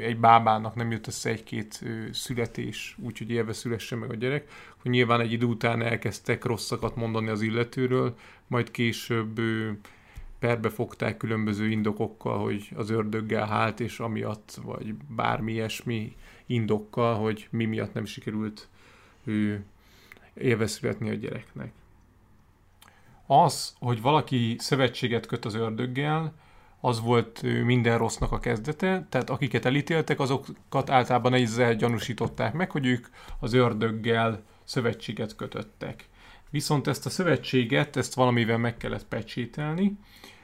egy 0.00 0.18
bábának 0.18 0.74
nem 0.74 0.90
jött 0.90 1.06
össze 1.06 1.30
egy-két 1.30 1.84
születés, 2.12 2.96
úgyhogy 3.02 3.30
élve 3.30 3.52
szülesse 3.52 3.96
meg 3.96 4.10
a 4.10 4.14
gyerek, 4.14 4.50
hogy 4.82 4.90
nyilván 4.90 5.20
egy 5.20 5.32
idő 5.32 5.46
után 5.46 5.82
elkezdtek 5.82 6.44
rosszakat 6.44 6.96
mondani 6.96 7.28
az 7.28 7.42
illetőről, 7.42 8.16
majd 8.46 8.70
később 8.70 9.40
perbe 10.38 10.68
fogták 10.68 11.16
különböző 11.16 11.68
indokokkal, 11.70 12.38
hogy 12.38 12.68
az 12.74 12.90
ördöggel 12.90 13.46
hált, 13.46 13.80
és 13.80 14.00
amiatt, 14.00 14.58
vagy 14.62 14.94
bármi 14.94 15.52
ilyesmi 15.52 16.16
indokkal, 16.46 17.14
hogy 17.14 17.48
mi 17.50 17.64
miatt 17.64 17.92
nem 17.94 18.04
sikerült 18.04 18.68
ő 19.24 19.64
élve 20.34 20.66
születni 20.66 21.10
a 21.10 21.14
gyereknek. 21.14 21.72
Az, 23.26 23.74
hogy 23.78 24.00
valaki 24.00 24.56
szövetséget 24.58 25.26
köt 25.26 25.44
az 25.44 25.54
ördöggel, 25.54 26.34
az 26.80 27.00
volt 27.00 27.42
minden 27.42 27.98
rossznak 27.98 28.32
a 28.32 28.38
kezdete, 28.38 29.06
tehát 29.08 29.30
akiket 29.30 29.64
elítéltek, 29.64 30.20
azokat 30.20 30.90
általában 30.90 31.34
ezzel 31.34 31.74
gyanúsították 31.74 32.52
meg, 32.52 32.70
hogy 32.70 32.86
ők 32.86 33.06
az 33.40 33.52
ördöggel 33.52 34.42
szövetséget 34.64 35.36
kötöttek. 35.36 36.08
Viszont 36.50 36.86
ezt 36.86 37.06
a 37.06 37.10
szövetséget, 37.10 37.96
ezt 37.96 38.14
valamivel 38.14 38.58
meg 38.58 38.76
kellett 38.76 39.06
pecsételni. 39.06 39.98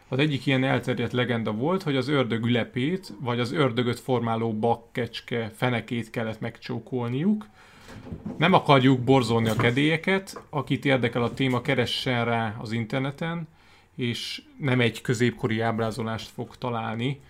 Az 0.09 0.19
egyik 0.19 0.47
ilyen 0.47 0.65
elterjedt 0.65 1.13
legenda 1.13 1.53
volt, 1.53 1.83
hogy 1.83 1.97
az 1.97 2.09
ördög 2.09 2.45
ülepét, 2.45 3.13
vagy 3.21 3.41
az 3.41 3.53
ördögöt 3.53 4.01
formáló 4.01 4.53
bakkecske 4.53 5.51
fenekét 5.55 6.11
kellett 6.11 6.41
megcsókolniuk. 6.41 7.47
Nem 8.37 8.53
akarjuk 8.53 9.01
borzolni 9.01 9.49
a 9.49 9.57
kedélyeket, 9.57 10.43
akit 10.51 10.85
érdekel 10.85 11.23
a 11.23 11.35
téma, 11.35 11.61
keressen 11.61 12.25
rá 12.25 12.57
az 12.59 12.73
interneten, 12.73 13.49
és 13.97 14.43
nem 14.59 14.81
egy 14.81 15.01
középkori 15.01 15.61
ábrázolást 15.61 16.31
fog 16.31 16.57
találni 16.57 17.21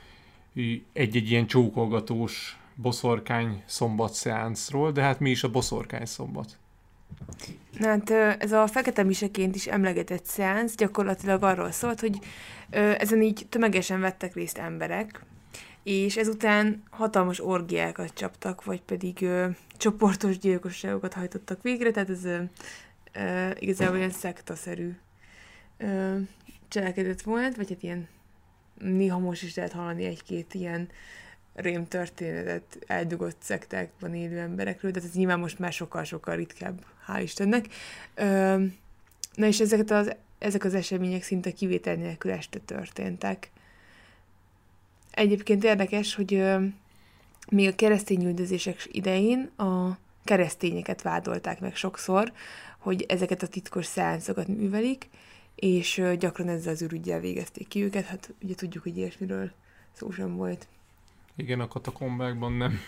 egy-egy 0.92 1.30
ilyen 1.30 1.46
csókolgatós 1.46 2.58
boszorkány 2.74 3.62
szombat 3.66 4.12
szeánszról, 4.12 4.92
de 4.92 5.02
hát 5.02 5.20
mi 5.20 5.30
is 5.30 5.44
a 5.44 5.50
boszorkány 5.50 6.04
szombat? 6.04 6.58
Hát 7.80 8.10
ez 8.38 8.52
a 8.52 8.66
fekete 8.66 9.02
miseként 9.02 9.54
is 9.54 9.66
emlegetett 9.66 10.24
szeánsz 10.24 10.74
gyakorlatilag 10.74 11.42
arról 11.42 11.70
szólt, 11.70 12.00
hogy 12.00 12.18
ezen 12.98 13.22
így 13.22 13.46
tömegesen 13.48 14.00
vettek 14.00 14.34
részt 14.34 14.58
emberek, 14.58 15.24
és 15.82 16.16
ezután 16.16 16.82
hatalmas 16.90 17.40
orgiákat 17.40 18.14
csaptak, 18.14 18.64
vagy 18.64 18.82
pedig 18.82 19.22
ö, 19.22 19.46
csoportos 19.76 20.38
gyilkosságokat 20.38 21.12
hajtottak 21.12 21.62
végre, 21.62 21.90
tehát 21.90 22.10
ez 22.10 22.24
ö, 22.24 22.42
ö, 23.12 23.50
igazából 23.58 23.96
ilyen 23.96 24.10
szektaszerű 24.10 24.96
ö, 25.76 26.16
cselekedet 26.68 27.22
volt, 27.22 27.56
vagy 27.56 27.68
hát 27.68 27.82
ilyen 27.82 28.08
néha 28.78 29.18
most 29.18 29.42
is 29.42 29.54
lehet 29.54 29.72
hallani 29.72 30.04
egy-két 30.04 30.54
ilyen 30.54 30.88
rémtörténetet 31.54 32.78
eldugott 32.86 33.36
szektákban 33.42 34.14
élő 34.14 34.38
emberekről, 34.38 34.90
de 34.90 35.00
ez 35.04 35.12
nyilván 35.12 35.38
most 35.38 35.58
már 35.58 35.72
sokkal-sokkal 35.72 36.36
ritkább, 36.36 36.84
hál' 37.08 37.20
Istennek. 37.22 37.66
Ö, 38.14 38.64
na 39.34 39.46
és 39.46 39.60
ezeket 39.60 39.90
az, 39.90 40.14
ezek 40.38 40.64
az 40.64 40.74
események 40.74 41.22
szinte 41.22 41.50
kivétel 41.50 41.94
nélkül 41.94 42.30
este 42.30 42.58
történtek. 42.58 43.50
Egyébként 45.10 45.64
érdekes, 45.64 46.14
hogy 46.14 46.34
ö, 46.34 46.64
még 47.50 47.68
a 47.68 47.74
keresztény 47.74 48.24
üldözések 48.24 48.88
idején 48.92 49.50
a 49.56 49.98
keresztényeket 50.24 51.02
vádolták 51.02 51.60
meg 51.60 51.76
sokszor, 51.76 52.32
hogy 52.78 53.04
ezeket 53.08 53.42
a 53.42 53.48
titkos 53.48 53.86
szeánszokat 53.86 54.46
művelik, 54.46 55.08
és 55.54 55.98
ö, 55.98 56.16
gyakran 56.16 56.48
ezzel 56.48 56.72
az 56.72 56.82
ürügyel 56.82 57.20
végezték 57.20 57.68
ki 57.68 57.82
őket, 57.82 58.04
hát 58.04 58.34
ugye 58.42 58.54
tudjuk, 58.54 58.82
hogy 58.82 58.96
ilyesmiről 58.96 59.50
szó 59.92 60.10
sem 60.10 60.36
volt. 60.36 60.66
Igen, 61.36 61.60
a 61.60 61.68
katakombákban 61.68 62.52
nem, 62.52 62.78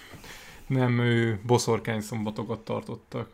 nem 0.66 0.98
ő, 0.98 1.40
boszorkány 1.46 2.00
szombatokat 2.00 2.60
tartottak. 2.60 3.30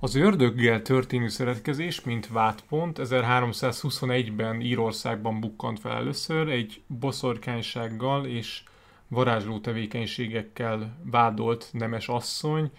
Az 0.00 0.14
ördöggel 0.14 0.82
történő 0.82 1.28
szeretkezés, 1.28 2.00
mint 2.00 2.28
vádpont, 2.28 2.98
1321-ben 3.02 4.60
Írországban 4.60 5.40
bukkant 5.40 5.80
fel 5.80 5.92
először, 5.92 6.48
egy 6.48 6.82
boszorkánysággal 6.86 8.26
és 8.26 8.62
varázsló 9.08 9.58
tevékenységekkel 9.58 10.96
vádolt 11.02 11.68
nemes 11.72 12.08
asszony, 12.08 12.70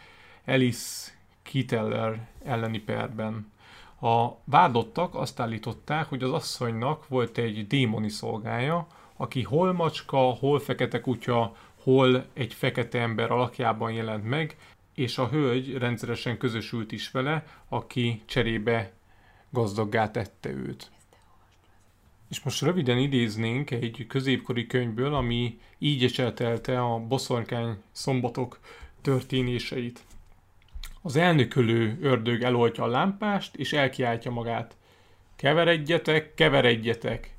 Alice 0.45 1.11
Kitteller 1.41 2.27
elleni 2.43 2.79
perben. 2.79 3.51
A 4.01 4.27
vádottak 4.43 5.15
azt 5.15 5.39
állították, 5.39 6.05
hogy 6.05 6.23
az 6.23 6.31
asszonynak 6.31 7.07
volt 7.07 7.37
egy 7.37 7.67
démoni 7.67 8.09
szolgája, 8.09 8.87
aki 9.15 9.43
hol 9.43 9.73
macska, 9.73 10.17
hol 10.17 10.59
fekete 10.59 11.01
kutya, 11.01 11.55
hol 11.83 12.25
egy 12.33 12.53
fekete 12.53 12.99
ember 12.99 13.31
alakjában 13.31 13.91
jelent 13.91 14.23
meg, 14.23 14.55
és 14.97 15.17
a 15.17 15.29
hölgy 15.29 15.73
rendszeresen 15.73 16.37
közösült 16.37 16.91
is 16.91 17.11
vele, 17.11 17.45
aki 17.69 18.21
cserébe 18.25 18.91
gazdaggá 19.49 20.11
tette 20.11 20.49
őt. 20.49 20.91
És 22.29 22.41
most 22.41 22.61
röviden 22.61 22.97
idéznénk 22.97 23.71
egy 23.71 24.05
középkori 24.07 24.67
könyvből, 24.67 25.13
ami 25.13 25.59
így 25.77 26.03
eseltelte 26.03 26.81
a 26.81 26.99
boszorkány 26.99 27.81
szombatok 27.91 28.59
történéseit. 29.01 29.99
Az 31.01 31.15
elnökölő 31.15 31.97
ördög 32.01 32.41
eloltja 32.41 32.83
a 32.83 32.87
lámpást, 32.87 33.55
és 33.55 33.73
elkiáltja 33.73 34.31
magát. 34.31 34.75
Keveredjetek, 35.35 36.33
keveredjetek! 36.33 37.35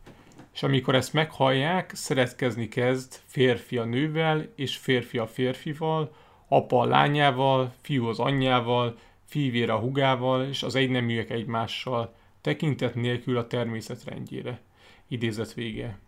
És 0.55 0.63
amikor 0.63 0.95
ezt 0.95 1.13
meghallják, 1.13 1.95
szeretkezni 1.95 2.69
kezd 2.69 3.15
férfi 3.27 3.77
a 3.77 3.85
nővel, 3.85 4.53
és 4.55 4.77
férfi 4.77 5.19
a 5.19 5.27
férfival, 5.27 6.27
apa 6.49 6.81
a 6.81 6.85
lányával, 6.85 7.73
fiú 7.81 8.07
az 8.07 8.19
anyjával, 8.19 8.99
fivér 9.25 9.71
a 9.71 9.79
hugával, 9.79 10.45
és 10.45 10.63
az 10.63 10.75
egyneműek 10.75 11.31
egymással, 11.31 12.15
tekintet 12.41 12.95
nélkül 12.95 13.37
a 13.37 13.47
természet 13.47 14.05
rendjére. 14.05 14.61
Idézet 15.09 15.55
vége. 15.55 15.99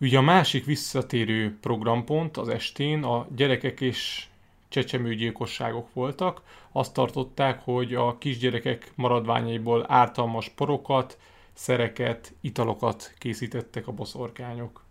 Ugye 0.00 0.18
a 0.18 0.22
másik 0.22 0.64
visszatérő 0.64 1.58
programpont 1.60 2.36
az 2.36 2.48
estén 2.48 3.02
a 3.02 3.26
gyerekek 3.36 3.80
és 3.80 4.26
csecsemőgyilkosságok 4.68 5.92
voltak. 5.92 6.42
Azt 6.72 6.92
tartották, 6.92 7.60
hogy 7.64 7.94
a 7.94 8.18
kisgyerekek 8.18 8.92
maradványaiból 8.94 9.84
ártalmas 9.88 10.48
porokat, 10.48 11.18
szereket, 11.52 12.32
italokat 12.40 13.14
készítettek 13.18 13.86
a 13.86 13.92
boszorkányok. 13.92 14.83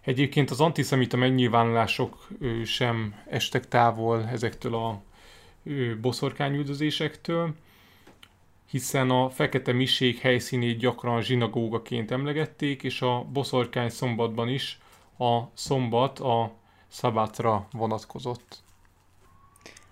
Egyébként 0.00 0.50
az 0.50 0.60
antiszemita 0.60 1.16
megnyilvánulások 1.16 2.28
sem 2.64 3.14
estek 3.26 3.68
távol 3.68 4.28
ezektől 4.28 4.74
a 4.74 5.02
boszorkányüldözésektől, 6.00 7.54
hiszen 8.70 9.10
a 9.10 9.30
fekete 9.30 9.72
miség 9.72 10.18
helyszínét 10.18 10.78
gyakran 10.78 11.22
zsinagógaként 11.22 12.10
emlegették, 12.10 12.82
és 12.82 13.02
a 13.02 13.24
boszorkány 13.32 13.88
szombatban 13.88 14.48
is 14.48 14.78
a 15.18 15.40
szombat 15.54 16.18
a 16.18 16.52
szabátra 16.88 17.68
vonatkozott. 17.72 18.62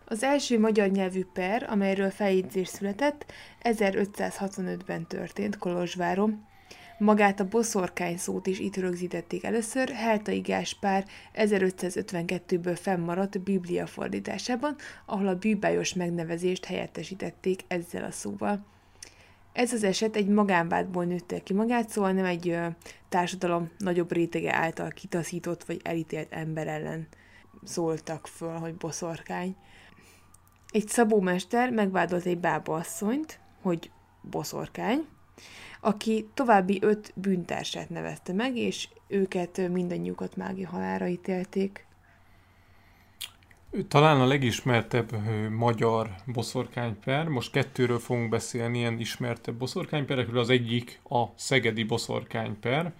Az 0.04 0.22
első 0.22 0.58
magyar 0.60 0.88
nyelvű 0.88 1.24
per, 1.32 1.66
amelyről 1.70 2.10
feljegyzés 2.10 2.68
született, 2.68 3.32
1565-ben 3.62 5.06
történt 5.06 5.58
Kolozsváron. 5.58 6.46
Magát 6.98 7.40
a 7.40 7.48
boszorkány 7.48 8.16
szót 8.16 8.46
is 8.46 8.58
itt 8.58 8.76
rögzítették 8.76 9.44
először, 9.44 9.88
Heltai 9.88 10.40
Gáspár 10.40 11.04
1552-ből 11.34 12.78
fennmaradt 12.80 13.40
Biblia 13.40 13.86
fordításában, 13.86 14.76
ahol 15.06 15.26
a 15.26 15.34
bűbájos 15.34 15.94
megnevezést 15.94 16.64
helyettesítették 16.64 17.60
ezzel 17.68 18.04
a 18.04 18.10
szóval. 18.10 18.64
Ez 19.52 19.72
az 19.72 19.84
eset 19.84 20.16
egy 20.16 20.28
magánvádból 20.28 21.04
nőtte 21.04 21.42
ki 21.42 21.52
magát, 21.52 21.88
szóval 21.88 22.12
nem 22.12 22.24
egy 22.24 22.48
ö, 22.48 22.66
társadalom 23.08 23.70
nagyobb 23.78 24.12
rétege 24.12 24.54
által 24.54 24.90
kitaszított 24.90 25.64
vagy 25.64 25.80
elítélt 25.84 26.32
ember 26.32 26.68
ellen 26.68 27.08
szóltak 27.64 28.26
föl, 28.26 28.54
hogy 28.54 28.74
boszorkány. 28.74 29.56
Egy 30.70 30.88
szabómester 30.88 31.70
megvádolt 31.70 32.24
egy 32.24 32.38
bábaasszonyt, 32.38 33.40
hogy 33.62 33.90
boszorkány, 34.22 35.06
aki 35.86 36.28
további 36.34 36.78
öt 36.82 37.12
bűntársát 37.14 37.90
nevezte 37.90 38.32
meg, 38.32 38.56
és 38.56 38.88
őket 39.06 39.68
mindannyiukat 39.68 40.36
mágia 40.36 40.68
halára 40.68 41.06
ítélték. 41.06 41.86
Talán 43.88 44.20
a 44.20 44.26
legismertebb 44.26 45.10
magyar 45.50 46.14
boszorkányper, 46.24 47.28
most 47.28 47.50
kettőről 47.50 47.98
fogunk 47.98 48.28
beszélni, 48.28 48.78
ilyen 48.78 48.98
ismertebb 48.98 49.54
boszorkányperekről, 49.54 50.38
az 50.38 50.50
egyik 50.50 51.00
a 51.08 51.24
szegedi 51.34 51.84
boszorkányper, 51.84 52.92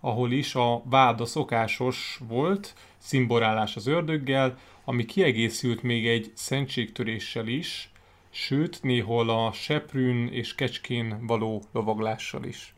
ahol 0.00 0.32
is 0.32 0.54
a 0.54 0.82
vád 0.84 1.20
a 1.20 1.26
szokásos 1.26 2.20
volt, 2.28 2.74
szimborálás 2.98 3.76
az 3.76 3.86
ördöggel, 3.86 4.58
ami 4.84 5.04
kiegészült 5.04 5.82
még 5.82 6.08
egy 6.08 6.32
szentségtöréssel 6.34 7.46
is, 7.46 7.90
sőt 8.30 8.82
néhol 8.82 9.30
a 9.30 9.52
seprűn 9.52 10.28
és 10.28 10.54
kecskén 10.54 11.26
való 11.26 11.62
lovaglással 11.72 12.44
is. 12.44 12.74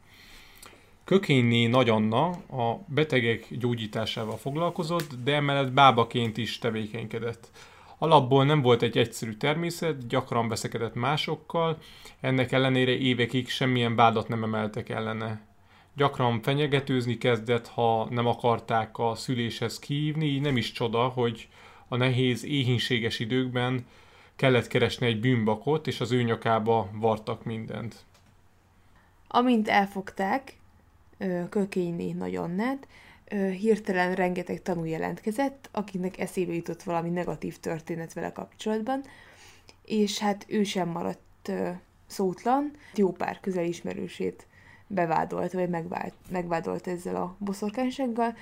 Kökényné 1.05 1.67
Nagy 1.67 1.89
Anna 1.89 2.27
a 2.31 2.85
betegek 2.87 3.47
gyógyításával 3.51 4.37
foglalkozott, 4.37 5.15
de 5.25 5.35
emellett 5.35 5.73
bábaként 5.73 6.37
is 6.37 6.59
tevékenykedett. 6.59 7.51
Alapból 7.99 8.45
nem 8.45 8.63
volt 8.63 8.83
egy 8.83 8.99
egyszerű 8.99 9.33
természet, 9.33 10.07
gyakran 10.07 10.49
veszekedett 10.49 10.95
másokkal, 10.95 11.79
ennek 12.21 12.53
ellenére 12.53 12.91
évekig 12.91 13.49
semmilyen 13.49 13.97
vádat 13.97 14.29
nem 14.29 14.43
emeltek 14.43 14.89
ellene. 14.89 15.47
Gyakran 15.97 16.43
fenyegetőzni 16.43 17.19
kezdett, 17.19 17.69
ha 17.69 18.07
nem 18.11 18.27
akarták 18.27 18.99
a 18.99 19.15
szüléshez 19.15 19.79
kihívni, 19.79 20.27
így 20.27 20.41
nem 20.41 20.57
is 20.57 20.73
csoda, 20.73 21.09
hogy 21.09 21.49
a 21.89 21.97
nehéz, 21.97 22.45
éhínséges 22.45 23.19
időkben 23.19 23.87
kellett 24.37 24.67
keresni 24.67 25.07
egy 25.07 25.21
bűnbakot, 25.21 25.87
és 25.87 26.01
az 26.01 26.13
ő 26.13 26.23
nyakába 26.23 26.89
vartak 26.93 27.45
mindent. 27.45 28.05
Amint 29.29 29.69
elfogták 29.69 30.57
Kölkényné 31.49 32.13
Nagy 32.13 32.37
Annát, 32.37 32.87
ö, 33.29 33.49
hirtelen 33.49 34.15
rengeteg 34.15 34.63
tanú 34.63 34.85
jelentkezett, 34.85 35.69
akinek 35.73 36.19
eszébe 36.19 36.53
jutott 36.53 36.83
valami 36.83 37.09
negatív 37.09 37.59
történet 37.59 38.13
vele 38.13 38.33
kapcsolatban, 38.33 39.05
és 39.85 40.19
hát 40.19 40.45
ő 40.49 40.63
sem 40.63 40.89
maradt 40.89 41.53
szótlan, 42.07 42.71
jó 42.95 43.13
pár 43.13 43.41
közel 43.41 43.65
ismerősét 43.65 44.47
bevádolt, 44.87 45.53
vagy 45.53 45.69
megvált, 45.69 46.15
megvádolt 46.31 46.87
ezzel 46.87 47.17
a 47.17 47.37
boszorkánysággal, 47.39 48.37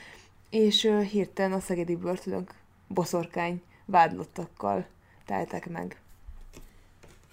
és 0.51 0.91
hirtelen 1.11 1.53
a 1.53 1.61
szegedi 1.61 1.97
börtönök 1.97 2.55
boszorkány 2.87 3.63
vádlottakkal 3.85 4.87
teltek 5.31 5.69
meg. 5.69 6.01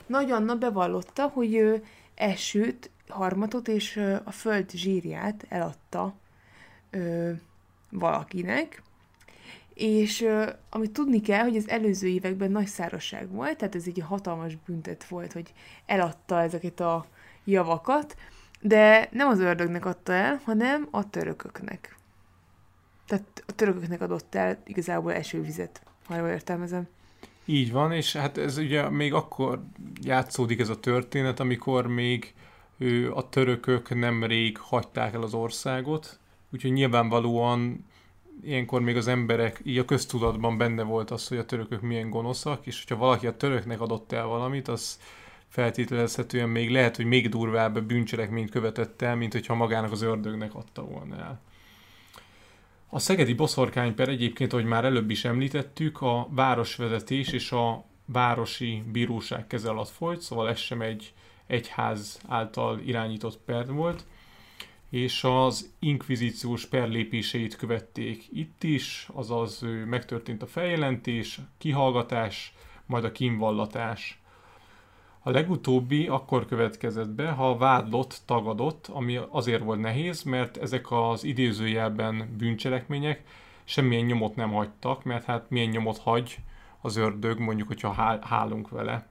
Nagy 0.06 0.32
Anna 0.32 0.56
bevallotta, 0.56 1.28
hogy 1.28 1.56
ő 1.56 1.86
esőt, 2.16 2.90
harmatot 3.08 3.68
és 3.68 3.98
a 4.24 4.32
föld 4.32 4.72
zsírját 4.72 5.46
eladta 5.50 6.14
ö, 6.90 7.32
valakinek, 7.90 8.82
és 9.74 10.22
ö, 10.22 10.50
amit 10.70 10.92
tudni 10.92 11.22
kell, 11.22 11.44
hogy 11.44 11.56
az 11.56 11.70
előző 11.70 12.08
években 12.08 12.52
nagy 12.52 12.68
szárazság 12.68 13.30
volt, 13.30 13.58
tehát 13.58 13.76
ez 13.76 13.84
egy 13.86 14.04
hatalmas 14.08 14.58
büntet 14.66 15.08
volt, 15.08 15.34
hogy 15.34 15.54
eladta 15.86 16.42
ezeket 16.42 16.80
a 16.80 17.06
javakat, 17.44 18.16
de 18.62 19.10
nem 19.12 19.28
az 19.28 19.40
ördögnek 19.40 19.86
adta 19.86 20.14
el, 20.14 20.42
hanem 20.44 20.88
a 20.92 21.10
törököknek. 21.10 21.96
Tehát 23.08 23.44
a 23.48 23.52
törököknek 23.52 24.02
adott 24.02 24.36
el 24.36 24.58
igazából 24.64 25.14
esővizet, 25.14 25.82
ha 26.06 26.16
jól 26.16 26.28
értelmezem. 26.28 26.88
Így 27.50 27.72
van, 27.72 27.92
és 27.92 28.14
hát 28.14 28.38
ez 28.38 28.58
ugye 28.58 28.90
még 28.90 29.14
akkor 29.14 29.64
játszódik 30.02 30.60
ez 30.60 30.70
a 30.70 30.80
történet, 30.80 31.40
amikor 31.40 31.88
még 31.88 32.34
ő, 32.78 33.12
a 33.14 33.30
törökök 33.30 33.96
nemrég 33.96 34.58
hagyták 34.58 35.14
el 35.14 35.22
az 35.22 35.34
országot, 35.34 36.20
úgyhogy 36.54 36.72
nyilvánvalóan 36.72 37.86
ilyenkor 38.44 38.82
még 38.82 38.98
az 38.98 39.08
emberek, 39.08 39.62
így 39.64 39.78
a 39.78 39.86
köztudatban 39.86 40.58
benne 40.58 40.84
volt 40.84 41.12
az, 41.12 41.28
hogy 41.28 41.38
a 41.38 41.46
törökök 41.46 41.82
milyen 41.82 42.10
gonoszak, 42.10 42.66
és 42.66 42.84
hogyha 42.84 43.04
valaki 43.04 43.28
a 43.28 43.38
töröknek 43.38 43.82
adott 43.82 44.12
el 44.12 44.26
valamit, 44.26 44.68
az 44.68 45.00
feltételezhetően 45.48 46.50
még 46.50 46.70
lehet, 46.70 46.96
hogy 46.96 47.06
még 47.06 47.30
durvább 47.30 47.82
bűncselekményt 47.84 48.50
követett 48.50 49.02
el, 49.02 49.16
mint 49.16 49.34
hogyha 49.34 49.56
magának 49.56 49.92
az 49.92 50.02
ördögnek 50.02 50.56
adta 50.56 50.86
volna 50.86 51.16
el. 51.16 51.42
A 52.90 53.00
szegedi 53.00 53.34
boszorkányper 53.34 54.10
egyébként, 54.10 54.54
ahogy 54.54 54.66
már 54.66 54.86
előbb 54.86 55.10
is 55.10 55.26
említettük, 55.26 56.02
a 56.02 56.28
városvezetés 56.30 57.32
és 57.32 57.52
a 57.52 57.86
városi 58.06 58.84
bíróság 58.92 59.48
keze 59.48 59.70
alatt 59.70 59.90
folyt, 59.90 60.22
szóval 60.22 60.50
ez 60.50 60.58
sem 60.58 60.82
egy 60.82 61.14
egyház 61.48 62.20
által 62.28 62.80
irányított 62.80 63.38
per 63.38 63.72
volt, 63.72 64.06
és 64.90 65.24
az 65.24 65.74
inkvizíciós 65.80 66.66
perlépéseit 66.66 67.56
követték 67.56 68.28
itt 68.32 68.64
is, 68.64 69.08
azaz 69.14 69.66
megtörtént 69.86 70.42
a 70.42 70.48
feljelentés, 70.48 71.40
kihallgatás, 71.58 72.54
majd 72.86 73.04
a 73.04 73.12
kínvallatás. 73.12 74.20
A 75.28 75.32
legutóbbi 75.32 76.08
akkor 76.08 76.46
következett 76.46 77.10
be, 77.10 77.30
ha 77.30 77.50
a 77.50 77.58
vádlott 77.58 78.22
tagadott, 78.26 78.88
ami 78.88 79.20
azért 79.30 79.64
volt 79.64 79.80
nehéz, 79.80 80.24
mert 80.24 80.58
ezek 80.58 80.92
az 80.92 81.24
idézőjelben 81.24 82.36
bűncselekmények 82.38 83.24
semmilyen 83.64 84.06
nyomot 84.06 84.36
nem 84.36 84.52
hagytak, 84.52 85.04
mert 85.04 85.26
hát 85.26 85.50
milyen 85.50 85.70
nyomot 85.70 85.98
hagy 85.98 86.38
az 86.82 86.96
ördög, 86.96 87.40
mondjuk, 87.40 87.68
hogyha 87.68 88.20
hálunk 88.22 88.70
vele. 88.70 89.08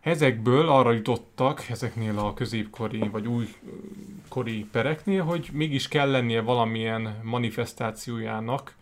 Ezekből 0.00 0.68
arra 0.68 0.92
jutottak, 0.92 1.68
ezeknél 1.68 2.18
a 2.18 2.34
középkori 2.34 3.08
vagy 3.08 3.26
újkori 3.26 4.66
pereknél, 4.72 5.24
hogy 5.24 5.48
mégis 5.52 5.88
kell 5.88 6.10
lennie 6.10 6.40
valamilyen 6.40 7.20
manifestációjának 7.22 8.76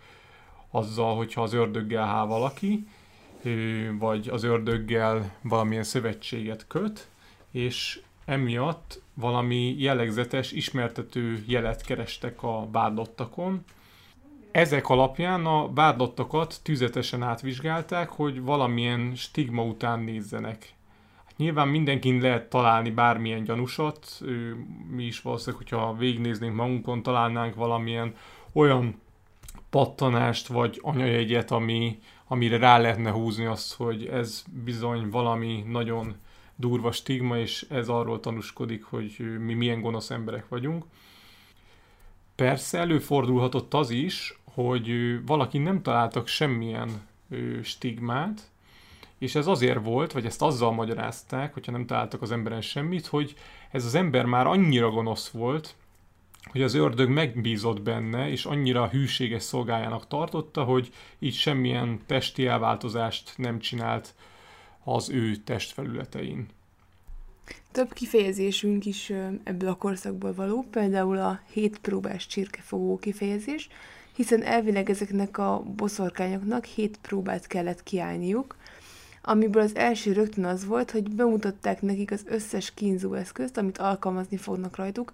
azzal, 0.70 1.16
hogyha 1.16 1.42
az 1.42 1.52
ördöggel 1.52 2.06
hál 2.06 2.26
valaki, 2.26 2.86
vagy 3.98 4.28
az 4.28 4.42
ördöggel 4.42 5.36
valamilyen 5.42 5.82
szövetséget 5.82 6.66
köt, 6.66 7.08
és 7.50 8.00
emiatt 8.24 9.02
valami 9.14 9.74
jellegzetes, 9.78 10.52
ismertető 10.52 11.44
jelet 11.46 11.82
kerestek 11.82 12.42
a 12.42 12.68
vádlottakon. 12.72 13.64
Ezek 14.50 14.88
alapján 14.88 15.46
a 15.46 15.72
vádlottakat 15.72 16.60
tüzetesen 16.62 17.22
átvizsgálták, 17.22 18.08
hogy 18.08 18.42
valamilyen 18.42 19.14
stigma 19.14 19.64
után 19.64 20.00
nézzenek. 20.00 20.74
Nyilván 21.36 21.68
mindenkin 21.68 22.20
lehet 22.20 22.48
találni 22.50 22.90
bármilyen 22.90 23.44
gyanúsat, 23.44 24.20
mi 24.90 25.04
is 25.04 25.20
valószínűleg, 25.20 25.66
hogyha 25.66 25.96
végignéznénk 25.96 26.54
magunkon, 26.54 27.02
találnánk 27.02 27.54
valamilyen 27.54 28.14
olyan 28.52 29.00
pattanást 29.72 30.46
vagy 30.46 30.78
anyajegyet, 30.82 31.50
ami, 31.50 31.98
amire 32.26 32.56
rá 32.56 32.78
lehetne 32.78 33.10
húzni 33.10 33.44
azt, 33.44 33.74
hogy 33.74 34.06
ez 34.06 34.44
bizony 34.64 35.10
valami 35.10 35.64
nagyon 35.68 36.14
durva 36.56 36.92
stigma, 36.92 37.38
és 37.38 37.66
ez 37.70 37.88
arról 37.88 38.20
tanúskodik, 38.20 38.84
hogy 38.84 39.16
mi 39.38 39.54
milyen 39.54 39.80
gonosz 39.80 40.10
emberek 40.10 40.48
vagyunk. 40.48 40.84
Persze 42.34 42.78
előfordulhatott 42.78 43.74
az 43.74 43.90
is, 43.90 44.38
hogy 44.44 44.90
valaki 45.26 45.58
nem 45.58 45.82
találtak 45.82 46.26
semmilyen 46.26 47.08
stigmát, 47.62 48.50
és 49.18 49.34
ez 49.34 49.46
azért 49.46 49.84
volt, 49.84 50.12
vagy 50.12 50.26
ezt 50.26 50.42
azzal 50.42 50.72
magyarázták, 50.72 51.52
hogyha 51.52 51.72
nem 51.72 51.86
találtak 51.86 52.22
az 52.22 52.32
emberen 52.32 52.60
semmit, 52.60 53.06
hogy 53.06 53.34
ez 53.70 53.84
az 53.84 53.94
ember 53.94 54.24
már 54.24 54.46
annyira 54.46 54.90
gonosz 54.90 55.28
volt, 55.28 55.74
hogy 56.50 56.62
az 56.62 56.74
ördög 56.74 57.08
megbízott 57.08 57.82
benne, 57.82 58.30
és 58.30 58.44
annyira 58.44 58.88
hűséges 58.88 59.42
szolgájának 59.42 60.08
tartotta, 60.08 60.64
hogy 60.64 60.92
így 61.18 61.34
semmilyen 61.34 62.00
testi 62.06 62.46
elváltozást 62.46 63.32
nem 63.36 63.58
csinált 63.58 64.14
az 64.84 65.10
ő 65.10 65.36
testfelületein. 65.36 66.46
Több 67.72 67.92
kifejezésünk 67.92 68.86
is 68.86 69.12
ebből 69.42 69.68
a 69.68 69.74
korszakból 69.74 70.34
való, 70.34 70.66
például 70.70 71.18
a 71.18 71.40
hétpróbás 71.52 72.26
csirkefogó 72.26 72.98
kifejezés, 72.98 73.68
hiszen 74.16 74.42
elvileg 74.42 74.90
ezeknek 74.90 75.38
a 75.38 75.62
boszorkányoknak 75.76 76.64
hét 76.64 76.98
próbát 77.02 77.46
kellett 77.46 77.82
kiállniuk, 77.82 78.56
amiből 79.22 79.62
az 79.62 79.76
első 79.76 80.12
rögtön 80.12 80.44
az 80.44 80.64
volt, 80.64 80.90
hogy 80.90 81.10
bemutatták 81.10 81.82
nekik 81.82 82.10
az 82.10 82.22
összes 82.26 82.74
kínzó 82.74 83.14
eszközt, 83.14 83.56
amit 83.56 83.78
alkalmazni 83.78 84.36
fognak 84.36 84.76
rajtuk, 84.76 85.12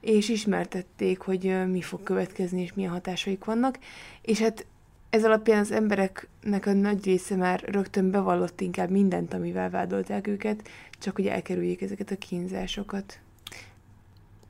és 0.00 0.28
ismertették, 0.28 1.20
hogy 1.20 1.68
mi 1.70 1.80
fog 1.80 2.02
következni, 2.02 2.62
és 2.62 2.72
milyen 2.74 2.90
hatásaik 2.90 3.44
vannak, 3.44 3.78
és 4.22 4.38
hát 4.38 4.66
ez 5.10 5.24
alapján 5.24 5.60
az 5.60 5.70
embereknek 5.70 6.66
a 6.66 6.72
nagy 6.72 7.04
része 7.04 7.36
már 7.36 7.62
rögtön 7.66 8.10
bevallott 8.10 8.60
inkább 8.60 8.90
mindent, 8.90 9.34
amivel 9.34 9.70
vádolták 9.70 10.26
őket, 10.26 10.68
csak 10.98 11.14
hogy 11.16 11.26
elkerüljék 11.26 11.82
ezeket 11.82 12.10
a 12.10 12.16
kínzásokat. 12.16 13.20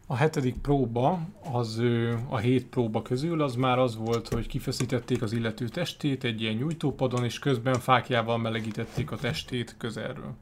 A 0.07 0.17
hetedik 0.17 0.57
próba, 0.57 1.21
az 1.53 1.83
a 2.29 2.37
hét 2.39 2.67
próba 2.67 3.03
közül, 3.03 3.43
az 3.43 3.55
már 3.55 3.79
az 3.79 3.97
volt, 3.97 4.29
hogy 4.29 4.47
kifeszítették 4.47 5.23
az 5.23 5.33
illető 5.33 5.69
testét 5.69 6.25
egy 6.25 6.41
ilyen 6.41 6.55
nyújtópadon, 6.55 7.25
és 7.25 7.39
közben 7.39 7.81
fákjával 7.81 8.39
melegítették 8.39 9.11
a 9.11 9.17
testét 9.17 9.75
közelről. 9.79 10.35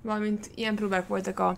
Valamint 0.00 0.50
ilyen 0.54 0.74
próbák 0.74 1.08
voltak 1.08 1.38
a 1.38 1.56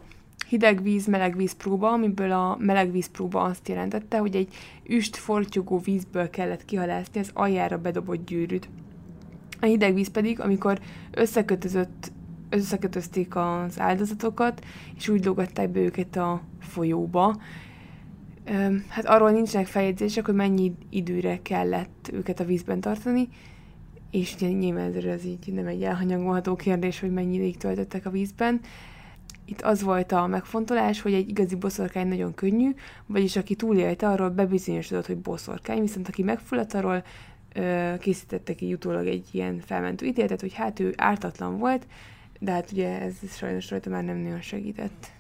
hideg 0.49 0.83
víz, 0.83 1.07
meleg 1.07 1.37
víz 1.37 1.53
próba, 1.53 1.93
amiből 1.93 2.33
a 2.33 2.57
meleg 2.61 2.93
víz 2.93 3.07
próba 3.07 3.43
azt 3.43 3.69
jelentette, 3.69 4.19
hogy 4.19 4.37
egy 4.37 4.55
üst 4.87 5.17
fortyogó 5.17 5.79
vízből 5.79 6.31
kellett 6.31 6.65
kihalászni 6.65 7.21
az 7.21 7.31
aljára 7.35 7.79
bedobott 7.79 8.27
gyűrűt. 8.27 8.69
A 9.61 9.67
hideg 9.67 9.95
víz 9.95 10.09
pedig, 10.09 10.41
amikor 10.41 10.81
összekötözött, 11.11 12.13
összekötözték 12.49 13.37
az 13.37 13.81
áldozatokat, 13.81 14.65
és 14.97 15.09
úgy 15.09 15.25
lógatták 15.25 15.71
be 15.71 15.81
őket 15.81 16.17
a 16.17 16.43
folyóba. 16.61 17.37
Hát 18.89 19.05
arról 19.05 19.31
nincsenek 19.31 19.67
feljegyzések, 19.67 20.25
hogy 20.25 20.35
mennyi 20.35 20.73
időre 20.91 21.39
kellett 21.43 22.11
őket 22.13 22.41
a 22.41 22.45
vízben 22.45 22.81
tartani, 22.81 23.29
és 24.11 24.37
nyilván 24.37 24.95
ez 24.95 25.25
így 25.25 25.53
nem 25.53 25.67
egy 25.67 25.83
elhanyagolható 25.83 26.57
kérdés, 26.57 27.01
hogy 27.01 27.13
mennyi 27.13 27.35
ideig 27.35 27.57
töltöttek 27.57 28.07
a 28.07 28.11
vízben. 28.11 28.61
Itt 29.49 29.61
az 29.61 29.83
volt 29.83 30.13
a 30.13 30.27
megfontolás, 30.27 31.01
hogy 31.01 31.15
egy 31.15 31.29
igazi 31.29 31.57
boszorkány 31.57 32.09
nagyon 32.09 32.35
könnyű, 32.35 32.75
vagyis 33.07 33.37
aki 33.37 33.55
túlélte, 33.55 34.09
arról 34.09 34.31
bebizonyosodott, 34.31 35.07
hogy 35.07 35.19
boszorkány, 35.19 35.81
viszont 35.81 36.09
aki 36.09 36.23
megfulladt, 36.23 36.75
arról 36.75 37.05
ö, 37.55 37.95
készítettek 37.99 38.57
ki 38.57 38.73
utólag 38.73 39.07
egy 39.07 39.29
ilyen 39.31 39.61
felmentő 39.61 40.07
ítéletet, 40.07 40.41
hogy 40.41 40.55
hát 40.55 40.81
ő 40.81 40.95
ártatlan 40.97 41.59
volt, 41.59 41.87
de 42.39 42.53
hát 42.53 42.73
ugye 42.73 43.01
ez 43.01 43.15
sajnos 43.37 43.71
rajta 43.71 43.91
már 43.91 44.05
nem 44.05 44.17
nagyon 44.17 44.41
segített. 44.41 45.11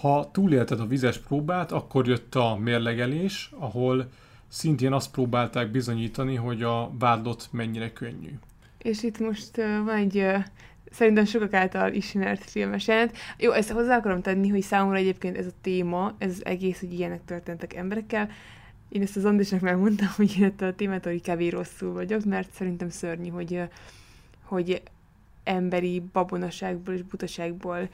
Ha 0.00 0.30
túlélted 0.32 0.80
a 0.80 0.86
vizes 0.86 1.18
próbát, 1.18 1.72
akkor 1.72 2.06
jött 2.06 2.34
a 2.34 2.56
mérlegelés, 2.56 3.50
ahol 3.58 4.08
szintén 4.48 4.92
azt 4.92 5.10
próbálták 5.10 5.70
bizonyítani, 5.70 6.34
hogy 6.34 6.62
a 6.62 6.90
vádlott 6.98 7.48
mennyire 7.50 7.92
könnyű. 7.92 8.38
És 8.78 9.02
itt 9.02 9.18
most 9.18 9.56
van 9.56 9.96
egy 9.96 10.24
szerintem 10.96 11.24
sokak 11.24 11.54
által 11.54 11.92
ismert 11.92 12.44
filmes 12.50 12.86
jelent. 12.86 13.16
Jó, 13.38 13.52
ezt 13.52 13.70
hozzá 13.70 13.96
akarom 13.96 14.22
tenni, 14.22 14.48
hogy 14.48 14.62
számomra 14.62 14.96
egyébként 14.96 15.36
ez 15.36 15.46
a 15.46 15.56
téma, 15.60 16.14
ez 16.18 16.30
az 16.30 16.44
egész, 16.44 16.80
hogy 16.80 16.92
ilyenek 16.92 17.24
történtek 17.24 17.74
emberekkel. 17.74 18.28
Én 18.88 19.02
ezt 19.02 19.16
az 19.16 19.24
Andisnak 19.24 19.60
már 19.60 19.74
mondtam, 19.74 20.08
hogy 20.16 20.36
én 20.38 20.52
a 20.58 20.74
témát, 20.74 21.04
hogy 21.04 21.22
kevés 21.22 21.52
rosszul 21.52 21.92
vagyok, 21.92 22.24
mert 22.24 22.50
szerintem 22.52 22.88
szörnyű, 22.88 23.28
hogy, 23.28 23.62
hogy 24.42 24.82
emberi 25.44 26.02
babonaságból 26.12 26.94
és 26.94 27.02
butaságból 27.02 27.88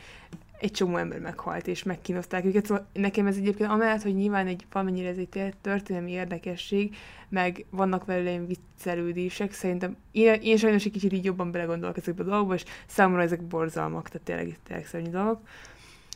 egy 0.63 0.71
csomó 0.71 0.97
ember 0.97 1.19
meghalt, 1.19 1.67
és 1.67 1.83
megkínozták 1.83 2.45
őket. 2.45 2.67
Szóval 2.67 2.87
nekem 2.93 3.27
ez 3.27 3.37
egyébként 3.37 3.71
amellett, 3.71 4.03
hogy 4.03 4.15
nyilván 4.15 4.47
egy 4.47 4.67
valamennyire 4.73 5.09
ez 5.09 5.17
egy 5.17 5.55
történelmi 5.61 6.11
érdekesség, 6.11 6.97
meg 7.29 7.65
vannak 7.71 8.05
vele 8.05 8.31
ilyen 8.31 8.47
viccelődések, 8.47 9.53
szerintem 9.53 9.97
én, 10.11 10.35
én 10.43 10.57
sajnos 10.57 10.85
egy 10.85 10.93
kicsit 10.93 11.13
így 11.13 11.25
jobban 11.25 11.51
belegondolok 11.51 11.97
ezekbe 11.97 12.23
a 12.23 12.27
dolgokba, 12.27 12.55
és 12.55 12.65
számomra 12.87 13.23
ezek 13.23 13.43
borzalmak, 13.43 14.09
tehát 14.09 14.27
tényleg, 14.27 14.59
tényleg 14.67 14.87
szörnyű 14.87 15.11
dolgok. 15.11 15.41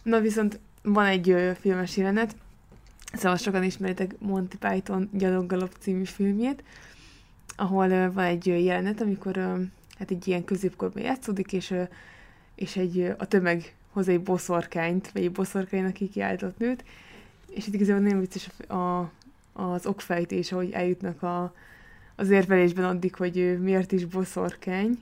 Na 0.02 0.20
viszont 0.20 0.58
van 0.82 1.06
egy 1.06 1.30
ö, 1.30 1.50
filmes 1.60 1.96
jelenet, 1.96 2.36
szóval 3.12 3.36
sokan 3.36 3.62
ismeritek 3.62 4.14
Monty 4.18 4.56
Python 4.58 5.08
Gyaloggalop 5.12 5.72
című 5.78 6.04
filmjét, 6.04 6.64
ahol 7.56 7.90
ö, 7.90 8.12
van 8.12 8.24
egy 8.24 8.46
jelenet, 8.46 9.00
amikor 9.00 9.36
ö, 9.36 9.60
hát 9.98 10.10
egy 10.10 10.28
ilyen 10.28 10.44
középkorban 10.44 11.02
játszódik, 11.02 11.52
és, 11.52 11.70
ö, 11.70 11.82
és 12.54 12.76
egy, 12.76 12.98
ö, 12.98 13.12
a 13.18 13.26
tömeg 13.26 13.74
hoz 13.96 14.08
egy 14.08 14.20
boszorkányt, 14.20 15.10
vagy 15.12 15.22
egy 15.22 15.32
boszorkánynak 15.32 15.92
kikiáltott 15.92 16.58
nőt, 16.58 16.84
és 17.50 17.66
itt 17.66 17.74
igazából 17.74 18.02
nagyon 18.02 18.20
vicces 18.20 18.48
a, 18.68 18.74
a, 18.74 19.10
az 19.52 19.86
okfejtés, 19.86 20.52
ahogy 20.52 20.70
eljutnak 20.70 21.22
a, 21.22 21.54
az 22.16 22.30
érvelésben 22.30 22.84
addig, 22.84 23.14
hogy 23.14 23.58
miért 23.60 23.92
is 23.92 24.04
boszorkány. 24.04 24.98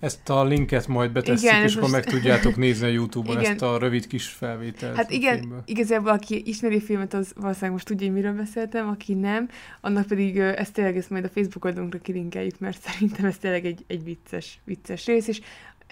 Ezt 0.00 0.28
a 0.28 0.44
linket 0.44 0.86
majd 0.86 1.12
betesszük, 1.12 1.48
Igen, 1.48 1.62
és 1.62 1.76
akkor 1.76 1.90
most- 1.90 2.04
meg 2.04 2.14
tudjátok 2.14 2.56
nézni 2.56 2.86
a 2.86 2.90
Youtube-on 2.98 3.38
Igen. 3.38 3.52
ezt 3.52 3.62
a 3.62 3.78
rövid 3.78 4.06
kis 4.06 4.26
felvételt. 4.26 4.96
Hát 4.96 5.10
igen, 5.10 5.38
filmből. 5.38 5.62
igazából 5.66 6.10
aki 6.10 6.42
ismeri 6.46 6.76
a 6.76 6.80
filmet, 6.80 7.14
az 7.14 7.32
valószínűleg 7.36 7.72
most 7.72 7.86
tudja, 7.86 8.06
hogy 8.06 8.14
miről 8.14 8.32
beszéltem, 8.32 8.88
aki 8.88 9.14
nem, 9.14 9.48
annak 9.80 10.06
pedig 10.06 10.38
ezt 10.38 10.72
tényleg 10.72 10.96
ezt 10.96 11.10
majd 11.10 11.24
a 11.24 11.28
Facebook 11.28 11.64
oldalunkra 11.64 11.98
kilinkeljük, 12.00 12.58
mert 12.58 12.80
szerintem 12.80 13.24
ez 13.24 13.38
tényleg 13.38 13.64
egy, 13.64 13.84
egy 13.86 14.04
vicces, 14.04 14.58
vicces 14.64 15.06
rész, 15.06 15.28
és 15.28 15.40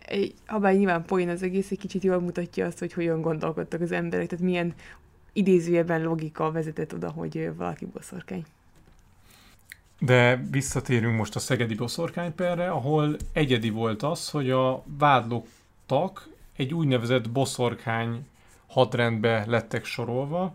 egy, 0.06 0.34
habár 0.46 0.74
nyilván 0.74 1.04
poén 1.04 1.28
az 1.28 1.42
egész, 1.42 1.70
egy 1.70 1.78
kicsit 1.78 2.02
jól 2.02 2.20
mutatja 2.20 2.66
azt, 2.66 2.78
hogy 2.78 2.92
hogyan 2.92 3.20
gondolkodtak 3.20 3.80
az 3.80 3.92
emberek, 3.92 4.26
tehát 4.26 4.44
milyen 4.44 4.74
idézőjelben 5.32 6.02
logika 6.02 6.50
vezetett 6.50 6.94
oda, 6.94 7.10
hogy 7.10 7.50
valaki 7.56 7.86
boszorkány. 7.86 8.44
De 9.98 10.44
visszatérünk 10.50 11.16
most 11.16 11.36
a 11.36 11.38
Szegedi 11.38 11.74
boszorkányperre, 11.74 12.70
ahol 12.70 13.16
egyedi 13.32 13.70
volt 13.70 14.02
az, 14.02 14.30
hogy 14.30 14.50
a 14.50 14.82
vádlottak 14.98 16.28
egy 16.56 16.74
úgynevezett 16.74 17.30
boszorkány 17.30 18.26
hadrendbe 18.66 19.44
lettek 19.46 19.84
sorolva. 19.84 20.54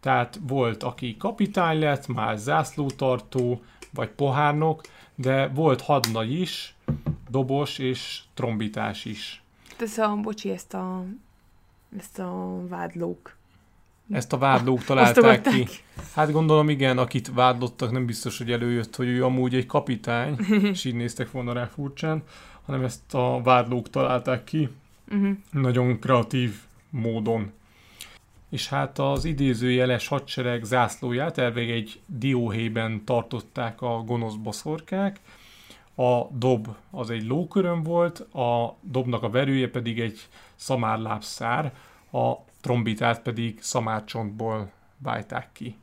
Tehát 0.00 0.40
volt, 0.42 0.82
aki 0.82 1.16
kapitány 1.16 1.78
lett, 1.78 2.06
más 2.06 2.38
zászlótartó, 2.38 3.62
vagy 3.90 4.08
pohárnok, 4.08 4.80
de 5.14 5.48
volt 5.48 5.80
hadnagy 5.80 6.32
is, 6.32 6.74
dobos 7.28 7.78
és 7.78 8.20
trombitás 8.34 9.04
is. 9.04 9.42
Ez 9.80 9.98
a, 9.98 10.16
bocsi, 10.22 10.50
ezt 10.50 10.74
a, 10.74 11.04
ezt 11.98 12.18
a 12.18 12.60
vádlók. 12.68 13.36
Ezt 14.10 14.32
a 14.32 14.38
vádlók 14.38 14.84
találták 14.84 15.42
ki. 15.42 15.66
Hát 16.14 16.32
gondolom 16.32 16.68
igen, 16.68 16.98
akit 16.98 17.30
vádlottak, 17.34 17.90
nem 17.90 18.06
biztos, 18.06 18.38
hogy 18.38 18.52
előjött, 18.52 18.96
hogy 18.96 19.08
ő 19.08 19.24
amúgy 19.24 19.54
egy 19.54 19.66
kapitány, 19.66 20.36
és 20.72 20.84
így 20.84 20.94
néztek 20.94 21.30
volna 21.30 21.52
rá 21.52 21.64
furcsán, 21.64 22.22
hanem 22.66 22.84
ezt 22.84 23.14
a 23.14 23.40
vádlók 23.42 23.90
találták 23.90 24.44
ki 24.44 24.68
Uh-huh. 25.10 25.36
nagyon 25.50 25.98
kreatív 25.98 26.54
módon. 26.90 27.52
És 28.48 28.68
hát 28.68 28.98
az 28.98 29.24
idézőjeles 29.24 30.08
hadsereg 30.08 30.64
zászlóját 30.64 31.38
elvég 31.38 31.70
egy 31.70 32.00
dióhéjben 32.06 33.04
tartották 33.04 33.82
a 33.82 34.02
gonosz 34.06 34.34
boszorkák, 34.34 35.20
a 35.98 36.28
dob 36.30 36.68
az 36.90 37.10
egy 37.10 37.26
lóköröm 37.26 37.82
volt, 37.82 38.18
a 38.20 38.76
dobnak 38.80 39.22
a 39.22 39.30
verője 39.30 39.68
pedig 39.68 40.00
egy 40.00 40.28
szamárlábszár, 40.54 41.72
a 42.12 42.34
trombitát 42.60 43.22
pedig 43.22 43.58
szamárcsontból 43.62 44.70
vájták 44.98 45.48
ki. 45.52 45.76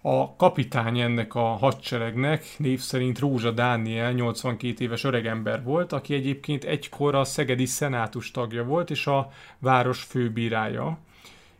A 0.00 0.36
kapitány 0.36 1.00
ennek 1.00 1.34
a 1.34 1.44
hadseregnek 1.44 2.44
név 2.58 2.80
szerint 2.80 3.18
Rózsa 3.18 3.50
Dániel 3.50 4.12
82 4.12 4.84
éves 4.84 5.04
öregember 5.04 5.62
volt, 5.62 5.92
aki 5.92 6.14
egyébként 6.14 6.64
egykor 6.64 7.14
a 7.14 7.24
Szegedi 7.24 7.66
Szenátus 7.66 8.30
tagja 8.30 8.64
volt, 8.64 8.90
és 8.90 9.06
a 9.06 9.30
város 9.58 10.02
főbírája. 10.02 10.98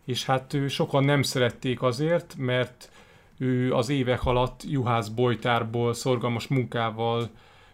És 0.04 0.24
hát 0.24 0.56
sokan 0.68 1.04
nem 1.04 1.22
szerették 1.22 1.82
azért, 1.82 2.34
mert 2.36 2.90
ő 3.38 3.74
az 3.74 3.88
évek 3.88 4.24
alatt 4.24 4.62
juhász 4.64 5.08
bolytárból 5.08 5.94
szorgalmas 5.94 6.46
munkával 6.46 7.30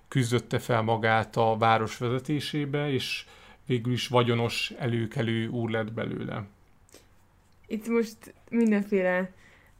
küzdötte 0.09 0.59
fel 0.59 0.83
magát 0.83 1.37
a 1.37 1.57
város 1.59 1.99
vezetésébe, 1.99 2.93
és 2.93 3.25
végül 3.67 3.93
is 3.93 4.09
vagyonos 4.09 4.73
előkelő 4.79 5.49
úr 5.49 5.71
lett 5.71 5.93
belőle. 5.93 6.45
Itt 7.67 7.89
most 7.89 8.35
mindenféle 8.51 9.31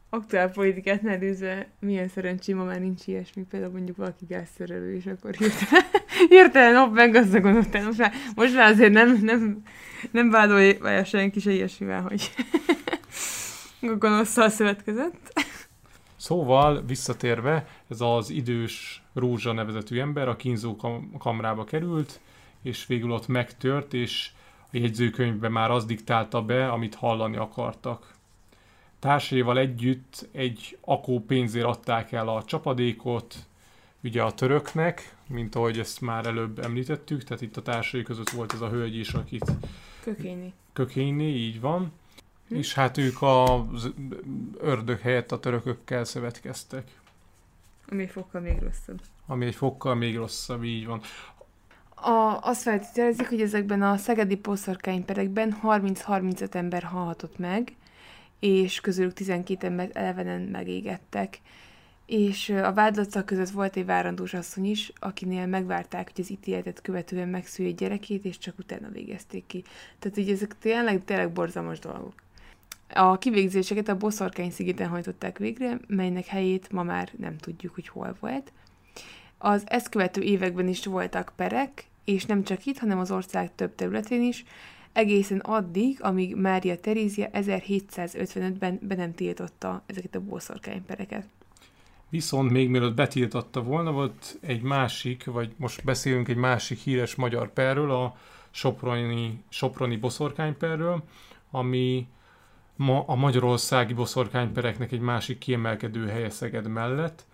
aktuál 0.09 0.51
politikát 0.51 1.01
nedőzve, 1.01 1.67
milyen 1.79 2.07
szerencsém, 2.07 2.57
ma 2.57 2.63
már 2.63 2.79
nincs 2.79 3.07
ilyesmi, 3.07 3.43
például 3.49 3.71
mondjuk 3.71 3.97
valaki 3.97 4.25
gázszerelő, 4.27 4.95
és 4.95 5.05
akkor 5.05 5.35
hirtelen, 5.35 5.85
hirtelen 6.29 6.81
hopp, 6.81 6.93
meggazdagodott 6.93 7.75
el. 7.75 7.85
Most 7.85 7.97
már, 7.97 8.11
most 8.35 8.55
már 8.55 8.71
azért 8.71 8.93
nem, 8.93 9.19
nem, 9.21 9.63
nem 10.11 10.29
vádolja 10.29 11.03
senki 11.03 11.39
se 11.39 11.51
ilyesmivel, 11.51 12.01
hogy 12.01 12.31
gonoszszal 13.99 14.49
szövetkezett. 14.49 15.33
Szóval 16.25 16.83
visszatérve, 16.85 17.67
ez 17.87 18.01
az 18.01 18.29
idős 18.29 19.03
Rózsa 19.13 19.51
nevezetű 19.51 19.99
ember 19.99 20.27
a 20.27 20.35
kínzó 20.35 20.75
kam- 20.75 21.17
kamrába 21.17 21.63
került, 21.63 22.19
és 22.61 22.85
végül 22.85 23.11
ott 23.11 23.27
megtört, 23.27 23.93
és 23.93 24.31
a 24.61 24.77
jegyzőkönyvbe 24.77 25.49
már 25.49 25.71
az 25.71 25.85
diktálta 25.85 26.41
be, 26.41 26.69
amit 26.69 26.95
hallani 26.95 27.37
akartak. 27.37 28.13
Társaival 28.99 29.57
együtt 29.57 30.27
egy 30.31 30.77
akó 30.81 31.19
pénzért 31.19 31.65
adták 31.65 32.11
el 32.11 32.27
a 32.27 32.43
csapadékot, 32.43 33.35
ugye 34.03 34.23
a 34.23 34.33
töröknek, 34.33 35.15
mint 35.27 35.55
ahogy 35.55 35.79
ezt 35.79 36.01
már 36.01 36.25
előbb 36.25 36.59
említettük, 36.59 37.23
tehát 37.23 37.43
itt 37.43 37.57
a 37.57 37.61
társai 37.61 38.03
között 38.03 38.29
volt 38.29 38.53
ez 38.53 38.61
a 38.61 38.69
hölgy 38.69 38.95
is, 38.95 39.13
akit 39.13 39.51
Kökényi. 40.03 40.53
kökényné, 40.73 41.35
így 41.35 41.59
van. 41.59 41.91
És 42.47 42.73
hát 42.73 42.97
ők 42.97 43.21
az 43.21 43.91
ördög 44.57 44.99
helyett 44.99 45.31
a 45.31 45.39
törökökkel 45.39 46.03
szövetkeztek. 46.03 46.91
Ami 47.89 48.03
egy 48.03 48.09
fokkal 48.09 48.41
még 48.41 48.59
rosszabb. 48.59 49.01
Ami 49.25 49.45
egy 49.45 49.55
fokkal 49.55 49.95
még 49.95 50.15
rosszabb, 50.15 50.63
így 50.63 50.85
van. 50.85 51.01
A, 51.95 52.39
azt 52.41 52.61
feltételezik, 52.61 53.29
hogy 53.29 53.41
ezekben 53.41 53.81
a 53.81 53.97
szegedi 53.97 54.35
boszorkányperekben 54.35 55.57
30-35 55.63 56.53
ember 56.53 56.83
halhatott 56.83 57.37
meg, 57.37 57.75
és 58.39 58.81
közülük 58.81 59.13
12 59.13 59.67
embert 59.67 59.95
elevenen 59.95 60.41
megégettek. 60.41 61.39
És 62.05 62.49
a 62.49 62.73
vádlottak 62.73 63.25
között 63.25 63.49
volt 63.49 63.75
egy 63.75 63.85
várandós 63.85 64.33
asszony 64.33 64.65
is, 64.65 64.91
akinél 64.99 65.45
megvárták, 65.45 66.11
hogy 66.13 66.23
az 66.23 66.31
ítéletet 66.31 66.81
követően 66.81 67.29
megszülje 67.29 67.71
gyerekét, 67.71 68.25
és 68.25 68.37
csak 68.37 68.59
utána 68.59 68.89
végezték 68.89 69.43
ki. 69.47 69.63
Tehát 69.99 70.17
így 70.17 70.29
ezek 70.29 70.57
tényleg, 70.57 71.03
tényleg 71.03 71.31
borzalmas 71.31 71.79
dolgok. 71.79 72.13
A 72.93 73.17
kivégzéseket 73.17 73.87
a 73.87 73.97
Boszorkány 73.97 74.51
szigeten 74.51 74.89
hajtották 74.89 75.37
végre, 75.37 75.79
melynek 75.87 76.25
helyét 76.25 76.71
ma 76.71 76.83
már 76.83 77.11
nem 77.17 77.37
tudjuk, 77.37 77.73
hogy 77.73 77.87
hol 77.87 78.15
volt. 78.19 78.51
Az 79.37 79.63
ezt 79.65 79.89
követő 79.89 80.21
években 80.21 80.67
is 80.67 80.85
voltak 80.85 81.33
perek, 81.35 81.85
és 82.03 82.25
nem 82.25 82.43
csak 82.43 82.65
itt, 82.65 82.77
hanem 82.77 82.99
az 82.99 83.11
ország 83.11 83.55
több 83.55 83.75
területén 83.75 84.21
is, 84.21 84.43
egészen 84.93 85.39
addig, 85.39 85.97
amíg 86.01 86.35
Mária 86.35 86.79
Terézia 86.79 87.29
1755-ben 87.33 88.79
be 88.81 88.95
nem 88.95 89.13
tiltotta 89.13 89.83
ezeket 89.85 90.15
a 90.15 90.19
boszorkánypereket. 90.19 91.25
Viszont 92.09 92.51
még 92.51 92.69
mielőtt 92.69 92.95
betiltatta 92.95 93.63
volna, 93.63 93.91
volt 93.91 94.37
egy 94.41 94.61
másik, 94.61 95.25
vagy 95.25 95.53
most 95.57 95.83
beszélünk 95.83 96.27
egy 96.27 96.35
másik 96.35 96.79
híres 96.79 97.15
magyar 97.15 97.53
perről, 97.53 97.91
a 97.91 98.17
Soproni, 98.51 99.43
Soproni 99.49 99.95
boszorkányperről, 99.95 101.03
ami 101.51 102.07
ma 102.75 103.03
a 103.07 103.15
magyarországi 103.15 103.93
boszorkánypereknek 103.93 104.91
egy 104.91 104.99
másik 104.99 105.37
kiemelkedő 105.37 106.07
helye 106.07 106.29
Szeged 106.29 106.67
mellett. 106.67 107.25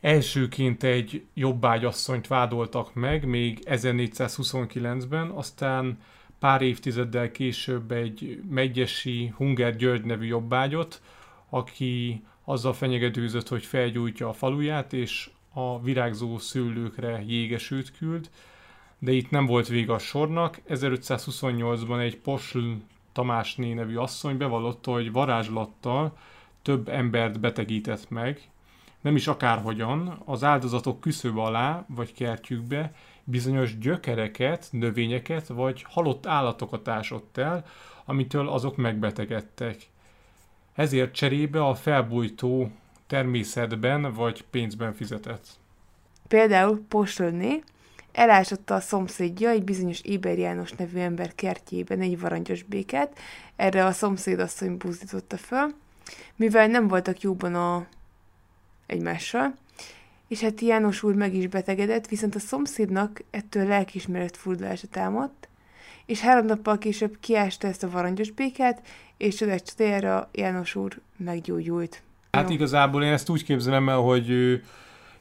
Elsőként 0.00 0.82
egy 0.82 1.24
jobbágyasszonyt 1.34 2.26
vádoltak 2.26 2.94
meg, 2.94 3.24
még 3.24 3.62
1429-ben, 3.64 5.28
aztán 5.28 5.98
pár 6.38 6.62
évtizeddel 6.62 7.30
később 7.30 7.92
egy 7.92 8.42
megyesi 8.50 9.32
Hunger 9.36 9.76
György 9.76 10.04
nevű 10.04 10.26
jobbágyot, 10.26 11.02
aki 11.50 12.22
azzal 12.44 12.72
fenyegetőzött, 12.72 13.48
hogy 13.48 13.64
felgyújtja 13.64 14.28
a 14.28 14.32
faluját, 14.32 14.92
és 14.92 15.30
a 15.52 15.80
virágzó 15.80 16.38
szőlőkre 16.38 17.22
jégesült 17.26 17.92
küld, 17.98 18.30
de 18.98 19.12
itt 19.12 19.30
nem 19.30 19.46
volt 19.46 19.68
vége 19.68 19.92
a 19.92 19.98
sornak. 19.98 20.60
1528-ban 20.68 22.00
egy 22.00 22.18
Posl 22.18 22.58
Tamásné 23.12 23.72
nevű 23.72 23.96
asszony 23.96 24.36
bevallotta, 24.36 24.92
hogy 24.92 25.12
varázslattal 25.12 26.16
több 26.62 26.88
embert 26.88 27.40
betegített 27.40 28.10
meg, 28.10 28.50
nem 29.00 29.16
is 29.16 29.26
akárhogyan, 29.26 30.22
az 30.24 30.44
áldozatok 30.44 31.00
küszöb 31.00 31.38
alá, 31.38 31.84
vagy 31.88 32.12
kertjükbe 32.12 32.94
bizonyos 33.24 33.78
gyökereket, 33.78 34.68
növényeket, 34.70 35.46
vagy 35.46 35.84
halott 35.88 36.26
állatokat 36.26 36.88
ásott 36.88 37.36
el, 37.36 37.64
amitől 38.04 38.48
azok 38.48 38.76
megbetegedtek. 38.76 39.88
Ezért 40.74 41.14
cserébe 41.14 41.66
a 41.66 41.74
felbújtó 41.74 42.70
természetben 43.06 44.12
vagy 44.12 44.44
pénzben 44.50 44.92
fizetett. 44.92 45.46
Például 46.28 46.84
Postolné 46.88 47.62
elásotta 48.12 48.74
a 48.74 48.80
szomszédja 48.80 49.48
egy 49.50 49.64
bizonyos 49.64 50.00
Éber 50.00 50.38
János 50.38 50.72
nevű 50.72 50.98
ember 50.98 51.34
kertjében 51.34 52.00
egy 52.00 52.20
varangyos 52.20 52.62
béket, 52.62 53.18
erre 53.56 53.84
a 53.84 53.92
szomszédasszony 53.92 54.76
buzdította 54.76 55.36
föl, 55.36 55.74
mivel 56.36 56.66
nem 56.66 56.88
voltak 56.88 57.20
jóban 57.20 57.54
a 57.54 57.86
egymással, 58.86 59.54
és 60.28 60.40
hát 60.40 60.60
János 60.60 61.02
úr 61.02 61.14
meg 61.14 61.34
is 61.34 61.46
betegedett, 61.46 62.08
viszont 62.08 62.34
a 62.34 62.38
szomszédnak 62.38 63.22
ettől 63.30 63.66
lelkismeret 63.66 64.36
fordulása 64.36 64.86
támadt, 64.86 65.48
és 66.06 66.20
három 66.20 66.46
nappal 66.46 66.78
később 66.78 67.16
kiásta 67.20 67.66
ezt 67.66 67.82
a 67.82 67.90
varangyos 67.90 68.30
békát, 68.30 68.86
és 69.16 69.34
csodás 69.34 69.62
csodájára 69.62 70.28
János 70.32 70.74
úr 70.74 71.00
meggyógyult. 71.16 72.02
Hát 72.30 72.48
Jó. 72.48 72.54
igazából 72.54 73.04
én 73.04 73.12
ezt 73.12 73.28
úgy 73.28 73.44
képzelem 73.44 73.88
el, 73.88 73.96
hogy 73.96 74.30
ő, 74.30 74.64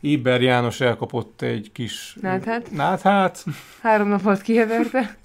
Éber 0.02 0.42
János 0.42 0.82
elkapott 0.82 1.42
egy 1.42 1.72
kis... 1.72 2.18
Náthát? 2.22 2.72
Náthát. 2.72 3.46
Három 3.82 4.08
nap 4.08 4.26
alatt 4.26 4.42
kiheverte. 4.42 5.18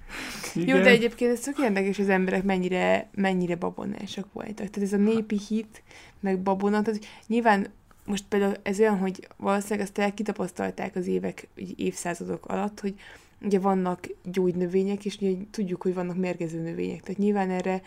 Jó, 0.54 0.76
de 0.76 0.90
egyébként 0.90 1.32
ez 1.32 1.40
tök 1.40 1.58
érdekes, 1.58 1.98
az 1.98 2.08
emberek 2.08 2.42
mennyire, 2.42 3.08
mennyire 3.14 3.56
babonásak 3.56 4.32
voltak. 4.32 4.54
Tehát 4.54 4.82
ez 4.82 4.92
a 4.92 4.96
népi 4.96 5.38
hit, 5.48 5.82
meg 6.20 6.40
babona, 6.40 6.82
tehát 6.82 7.06
nyilván 7.26 7.66
most 8.04 8.24
például 8.28 8.54
ez 8.62 8.80
olyan, 8.80 8.98
hogy 8.98 9.28
valószínűleg 9.36 9.86
azt 9.86 9.98
elkitapasztalták 9.98 10.96
az 10.96 11.06
évek, 11.06 11.48
évszázadok 11.76 12.46
alatt, 12.46 12.80
hogy 12.80 12.94
ugye 13.42 13.58
vannak 13.58 14.08
gyógynövények, 14.24 15.04
és 15.04 15.16
ugye 15.20 15.36
tudjuk, 15.50 15.82
hogy 15.82 15.94
vannak 15.94 16.16
mérgező 16.16 16.60
növények. 16.60 17.00
Tehát 17.00 17.18
nyilván 17.18 17.50
erre, 17.50 17.82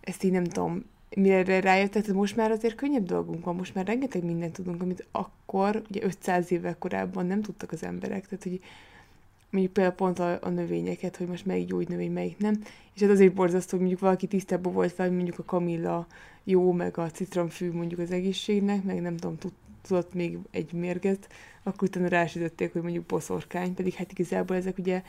ezt 0.00 0.22
így 0.22 0.32
nem 0.32 0.44
tudom, 0.44 0.84
mire 1.14 1.60
rájöttek, 1.60 2.02
tehát 2.02 2.20
most 2.20 2.36
már 2.36 2.50
azért 2.50 2.74
könnyebb 2.74 3.06
dolgunk 3.06 3.44
van, 3.44 3.56
most 3.56 3.74
már 3.74 3.86
rengeteg 3.86 4.24
mindent 4.24 4.52
tudunk, 4.52 4.82
amit 4.82 5.06
akkor, 5.10 5.82
ugye 5.90 6.04
500 6.04 6.52
évvel 6.52 6.76
korábban 6.78 7.26
nem 7.26 7.42
tudtak 7.42 7.72
az 7.72 7.82
emberek. 7.82 8.26
Tehát, 8.28 8.42
hogy 8.42 8.60
mondjuk 9.50 9.72
például 9.72 9.96
pont 9.96 10.18
a, 10.18 10.38
a 10.42 10.48
növényeket, 10.48 11.16
hogy 11.16 11.26
most 11.26 11.46
melyik 11.46 11.66
gyógynövény, 11.66 12.12
melyik 12.12 12.38
nem. 12.38 12.62
És 12.94 13.02
ez 13.02 13.10
azért 13.10 13.34
borzasztó, 13.34 13.70
hogy 13.70 13.80
mondjuk 13.80 14.00
valaki 14.00 14.26
tisztában 14.26 14.72
volt 14.72 14.96
hogy 14.96 15.12
mondjuk 15.12 15.38
a 15.38 15.44
kamilla 15.44 16.06
jó, 16.44 16.72
meg 16.72 16.98
a 16.98 17.10
citromfű 17.10 17.72
mondjuk 17.72 18.00
az 18.00 18.10
egészségnek, 18.10 18.82
meg 18.82 19.00
nem 19.00 19.16
tudom, 19.16 19.38
tud- 19.38 19.52
tudott 19.86 20.14
még 20.14 20.38
egy 20.50 20.72
mérget, 20.72 21.28
akkor 21.62 21.88
utána 21.88 22.08
rásütötték, 22.08 22.72
hogy 22.72 22.82
mondjuk 22.82 23.04
boszorkány, 23.04 23.74
pedig 23.74 23.94
hát 23.94 24.12
igazából 24.12 24.56
ezek 24.56 24.78
ugye, 24.78 25.02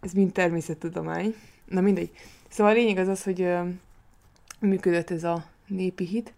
ez 0.00 0.12
mind 0.12 0.32
természettudomány. 0.32 1.34
Na 1.68 1.80
mindegy. 1.80 2.10
Szóval 2.48 2.72
a 2.72 2.76
lényeg 2.76 2.96
az 2.96 3.08
az, 3.08 3.22
hogy 3.22 3.48
működött 4.62 5.10
ez 5.10 5.24
a 5.24 5.44
népi 5.66 6.04
hit. 6.04 6.32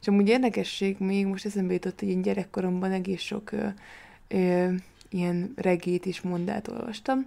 És 0.00 0.08
amúgy 0.08 0.28
érdekesség, 0.28 0.96
még 0.98 1.26
most 1.26 1.46
eszembe 1.46 1.72
jutott, 1.72 2.00
hogy 2.00 2.08
én 2.08 2.22
gyerekkoromban 2.22 2.92
egész 2.92 3.20
sok 3.20 3.52
ö, 3.52 3.66
ö, 4.28 4.72
ilyen 5.10 5.52
regét 5.56 6.06
és 6.06 6.20
mondát 6.20 6.68
olvastam, 6.68 7.26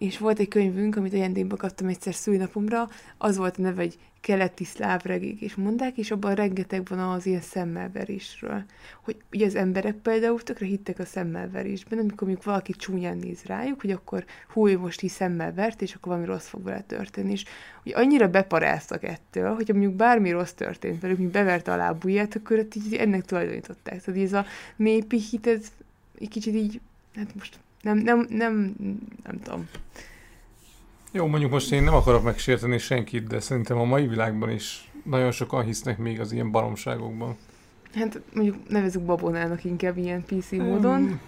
és 0.00 0.18
volt 0.18 0.38
egy 0.38 0.48
könyvünk, 0.48 0.96
amit 0.96 1.12
ajándékba 1.12 1.56
kaptam 1.56 1.88
egyszer 1.88 2.14
szülinapomra, 2.14 2.88
az 3.18 3.36
volt 3.36 3.58
a 3.58 3.62
neve, 3.62 3.82
hogy 3.82 3.98
keleti 4.20 4.64
szláv 4.64 5.02
regék 5.04 5.40
és 5.40 5.54
mondák, 5.54 5.96
és 5.96 6.10
abban 6.10 6.34
rengeteg 6.34 6.86
van 6.88 6.98
az 6.98 7.26
ilyen 7.26 7.40
szemmelverésről. 7.40 8.64
Hogy 9.02 9.16
ugye 9.32 9.46
az 9.46 9.54
emberek 9.54 9.94
például 9.94 10.42
tökre 10.42 10.66
hittek 10.66 10.98
a 10.98 11.04
szemmelverésben, 11.04 11.98
amikor 11.98 12.26
mondjuk 12.26 12.44
valaki 12.44 12.72
csúnyán 12.72 13.16
néz 13.16 13.42
rájuk, 13.44 13.80
hogy 13.80 13.90
akkor 13.90 14.24
hú, 14.52 14.68
ő 14.68 14.78
most 14.78 15.02
így 15.02 15.10
szemmel 15.10 15.54
vert, 15.54 15.82
és 15.82 15.94
akkor 15.94 16.12
valami 16.12 16.26
rossz 16.26 16.46
fog 16.46 16.62
vele 16.62 16.82
történni. 16.82 17.32
És 17.32 17.44
hogy 17.82 17.92
annyira 17.94 18.28
beparáztak 18.28 19.04
ettől, 19.04 19.54
hogy 19.54 19.68
mondjuk 19.68 19.94
bármi 19.94 20.30
rossz 20.30 20.52
történt 20.52 21.00
velük, 21.00 21.18
mint 21.18 21.32
beverte 21.32 21.72
a 21.72 21.76
lábujját, 21.76 22.36
akkor 22.36 22.66
így 22.86 22.94
ennek 22.94 23.24
tulajdonították. 23.24 24.02
Tehát 24.02 24.20
ez 24.20 24.32
a 24.32 24.44
népi 24.76 25.18
hit, 25.18 25.46
ez 25.46 25.72
egy 26.18 26.28
kicsit 26.28 26.54
így, 26.54 26.80
hát 27.14 27.34
most 27.34 27.58
nem, 27.82 27.98
nem, 27.98 28.26
nem, 28.28 28.74
nem 29.24 29.40
tudom. 29.42 29.68
Jó, 31.12 31.26
mondjuk 31.26 31.50
most 31.50 31.72
én 31.72 31.82
nem 31.82 31.94
akarok 31.94 32.22
megsérteni 32.22 32.78
senkit, 32.78 33.26
de 33.26 33.40
szerintem 33.40 33.78
a 33.78 33.84
mai 33.84 34.06
világban 34.06 34.50
is 34.50 34.90
nagyon 35.04 35.30
sokan 35.30 35.64
hisznek 35.64 35.98
még 35.98 36.20
az 36.20 36.32
ilyen 36.32 36.50
baromságokban. 36.50 37.36
Hát 37.94 38.20
mondjuk 38.34 38.68
nevezük 38.68 39.02
babonának 39.02 39.64
inkább 39.64 39.96
ilyen 39.96 40.24
PC 40.24 40.50
módon. 40.50 41.20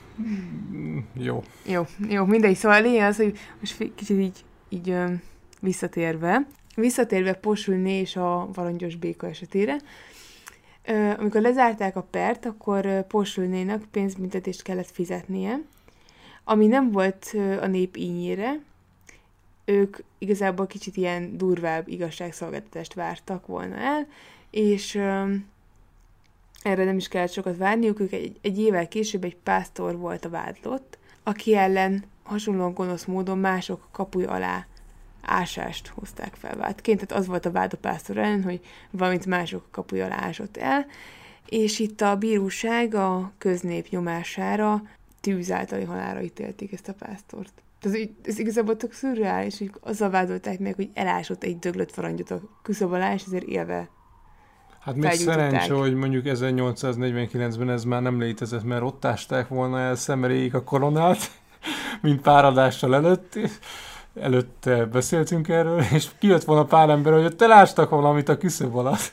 Mm, 0.73 0.99
Jó. 1.13 1.43
Jó, 1.67 1.87
jó, 2.09 2.25
mindegy. 2.25 2.57
Szóval 2.57 2.79
a 2.79 2.81
lényeg 2.81 3.09
az, 3.09 3.17
hogy 3.17 3.39
most 3.61 3.91
kicsit 3.95 4.19
így, 4.19 4.45
így 4.69 4.97
visszatérve, 5.61 6.47
visszatérve 6.75 7.33
Posulné 7.33 8.01
és 8.01 8.17
a 8.17 8.49
varangyos 8.53 8.97
béka 8.97 9.29
esetére, 9.29 9.77
amikor 11.19 11.41
lezárták 11.41 11.97
a 11.97 12.03
pert, 12.03 12.47
akkor 12.47 12.87
ö, 12.87 13.01
Posulnénak 13.03 13.85
pénzbüntetést 13.91 14.63
kellett 14.63 14.91
fizetnie, 14.91 15.61
ami 16.45 16.67
nem 16.67 16.91
volt 16.91 17.37
a 17.61 17.67
nép 17.67 17.97
ínyére, 17.97 18.61
ők 19.65 19.97
igazából 20.19 20.67
kicsit 20.67 20.97
ilyen 20.97 21.37
durvább 21.37 21.89
igazságszolgáltatást 21.89 22.95
vártak 22.95 23.47
volna 23.47 23.77
el, 23.77 24.07
és 24.51 24.95
erre 26.63 26.85
nem 26.85 26.97
is 26.97 27.09
kellett 27.09 27.33
sokat 27.33 27.57
várniuk, 27.57 28.01
ők 28.01 28.13
egy, 28.13 28.37
egy 28.41 28.59
évvel 28.59 28.89
később 28.89 29.25
egy 29.25 29.37
pásztor 29.37 29.97
volt 29.97 30.25
a 30.25 30.31
vádlott, 30.31 30.99
aki 31.23 31.57
ellen 31.57 32.05
hasonlóan 32.23 32.75
gonosz 32.75 33.05
módon 33.05 33.39
mások 33.39 33.89
kapuj 33.91 34.25
alá 34.25 34.67
ásást 35.23 35.89
hozták 35.89 36.35
fel 36.35 36.57
vádként, 36.57 37.01
tehát 37.01 37.23
az 37.23 37.27
volt 37.27 37.47
a 37.47 37.51
vád 37.51 37.73
a 37.73 37.77
pásztor 37.77 38.17
ellen, 38.17 38.43
hogy 38.43 38.61
valamit 38.91 39.27
mások 39.27 39.65
kapuj 39.71 40.03
alá 40.03 40.25
ásott 40.25 40.57
el, 40.57 40.87
és 41.47 41.79
itt 41.79 42.01
a 42.01 42.17
bíróság 42.17 42.95
a 42.95 43.33
köznép 43.39 43.89
nyomására 43.89 44.83
tűz 45.23 45.51
általi 45.51 45.85
halára 45.85 46.21
ítélték 46.21 46.73
ezt 46.73 46.89
a 46.89 46.95
pásztort. 46.95 47.53
Ez, 47.81 47.97
így- 47.97 48.15
ez 48.25 48.39
igazából 48.39 48.77
tök 48.77 48.93
szürreális, 48.93 49.59
hogy 49.59 49.73
azzal 49.81 50.11
vádolták 50.11 50.59
meg, 50.59 50.75
hogy 50.75 50.91
elásott 50.95 51.43
egy 51.43 51.59
döglött 51.59 51.95
varangyot 51.95 52.31
a 52.31 52.41
küszöb 52.63 52.93
alá, 52.93 53.15
és 53.15 53.23
ezért 53.27 53.45
élve 53.45 53.89
Hát 54.85 54.95
még 54.95 55.11
szerencsé, 55.13 55.69
hogy 55.69 55.95
mondjuk 55.95 56.25
1849-ben 56.27 57.71
ez 57.71 57.85
már 57.85 58.03
nem 58.03 58.21
létezett, 58.21 58.65
mert 58.65 58.83
ott 58.83 59.05
ásták 59.05 59.49
volna 59.49 59.79
el 59.81 59.95
szemeréig 59.95 60.55
a 60.55 60.65
koronát, 60.65 61.31
mint 62.03 62.21
pár 62.21 62.45
adással 62.45 62.95
előtt. 62.95 63.39
Előtte 64.21 64.85
beszéltünk 64.87 65.49
erről, 65.49 65.81
és 65.93 66.09
kijött 66.19 66.45
volna 66.45 66.65
pár 66.65 66.89
ember, 66.89 67.13
hogy 67.13 67.25
ott 67.25 67.43
elástak 67.43 67.91
valamit 67.91 68.29
a 68.29 68.39
küszöb 68.39 68.77
alatt. 68.77 69.13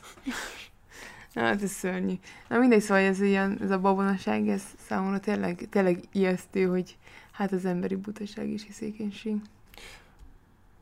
Hát 1.36 1.62
ez 1.62 1.72
szörnyű. 1.72 2.13
Na 2.48 2.58
mindegy, 2.58 2.82
szóval 2.82 3.04
ez, 3.04 3.22
ilyen, 3.22 3.58
ez 3.62 3.72
a 3.72 3.80
babonaság, 3.80 4.48
ez 4.48 4.63
számomra 4.78 5.20
tényleg, 5.20 5.68
tényleg 5.70 6.00
ijesztő, 6.12 6.65
hogy 6.65 6.98
hát 7.32 7.52
az 7.52 7.65
emberi 7.65 7.96
butaság 7.96 8.50
és 8.50 8.65
hiszékenység. 8.65 9.36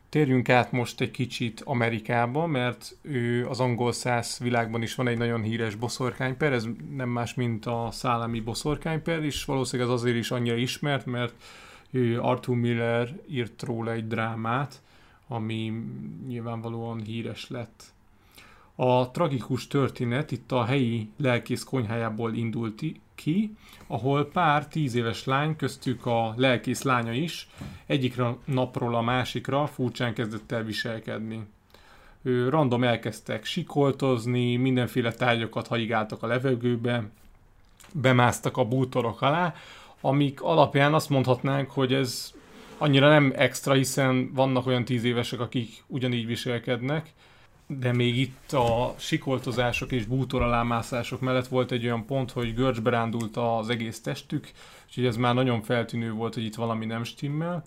Térjünk 0.09 0.49
át 0.49 0.71
most 0.71 1.01
egy 1.01 1.11
kicsit 1.11 1.61
Amerikába, 1.65 2.45
mert 2.45 2.97
ő 3.01 3.47
az 3.47 3.59
angol 3.59 3.91
száz 3.91 4.39
világban 4.39 4.81
is 4.81 4.95
van 4.95 5.07
egy 5.07 5.17
nagyon 5.17 5.41
híres 5.41 5.75
boszorkányper, 5.75 6.53
ez 6.53 6.67
nem 6.95 7.09
más, 7.09 7.33
mint 7.33 7.65
a 7.65 7.89
szállami 7.91 8.39
boszorkányper, 8.39 9.23
és 9.23 9.45
valószínűleg 9.45 9.91
az 9.91 10.01
azért 10.01 10.17
is 10.17 10.31
annyira 10.31 10.55
ismert, 10.55 11.05
mert 11.05 11.33
Arthur 12.19 12.55
Miller 12.55 13.19
írt 13.29 13.61
róla 13.61 13.91
egy 13.91 14.07
drámát, 14.07 14.81
ami 15.27 15.73
nyilvánvalóan 16.27 17.01
híres 17.01 17.49
lett. 17.49 17.83
A 18.79 19.11
tragikus 19.11 19.67
történet 19.67 20.31
itt 20.31 20.51
a 20.51 20.65
helyi 20.65 21.09
lelkész 21.17 21.63
konyhájából 21.63 22.33
indult 22.33 22.81
ki, 23.15 23.55
ahol 23.87 24.25
pár 24.25 24.67
tíz 24.67 24.95
éves 24.95 25.25
lány, 25.25 25.55
köztük 25.55 26.05
a 26.05 26.33
lelkész 26.35 26.81
lánya 26.81 27.13
is, 27.13 27.47
egyik 27.85 28.21
napról 28.45 28.95
a 28.95 29.01
másikra 29.01 29.67
furcsán 29.67 30.13
kezdett 30.13 30.51
el 30.51 30.63
viselkedni. 30.63 31.45
Ő 32.21 32.49
random 32.49 32.83
elkezdtek 32.83 33.45
sikoltozni, 33.45 34.55
mindenféle 34.55 35.11
tárgyakat 35.11 35.67
haigáltak 35.67 36.23
a 36.23 36.27
levegőbe, 36.27 37.09
bemásztak 37.93 38.57
a 38.57 38.65
bútorok 38.65 39.21
alá, 39.21 39.55
amik 40.01 40.41
alapján 40.41 40.93
azt 40.93 41.09
mondhatnánk, 41.09 41.69
hogy 41.71 41.93
ez 41.93 42.33
annyira 42.77 43.09
nem 43.09 43.33
extra, 43.35 43.73
hiszen 43.73 44.33
vannak 44.33 44.65
olyan 44.65 44.85
tíz 44.85 45.03
évesek, 45.03 45.39
akik 45.39 45.83
ugyanígy 45.87 46.25
viselkednek, 46.25 47.13
de 47.67 47.93
még 47.93 48.17
itt 48.17 48.51
a 48.51 48.95
sikoltozások 48.97 49.91
és 49.91 50.05
bútor 50.05 50.41
alámászások 50.41 51.21
mellett 51.21 51.47
volt 51.47 51.71
egy 51.71 51.85
olyan 51.85 52.05
pont, 52.05 52.31
hogy 52.31 52.53
görcsbe 52.53 52.89
rándult 52.89 53.37
az 53.37 53.69
egész 53.69 54.01
testük, 54.01 54.51
úgyhogy 54.87 55.05
ez 55.05 55.17
már 55.17 55.33
nagyon 55.33 55.61
feltűnő 55.61 56.11
volt, 56.11 56.33
hogy 56.33 56.43
itt 56.43 56.55
valami 56.55 56.85
nem 56.85 57.03
stimmel. 57.03 57.63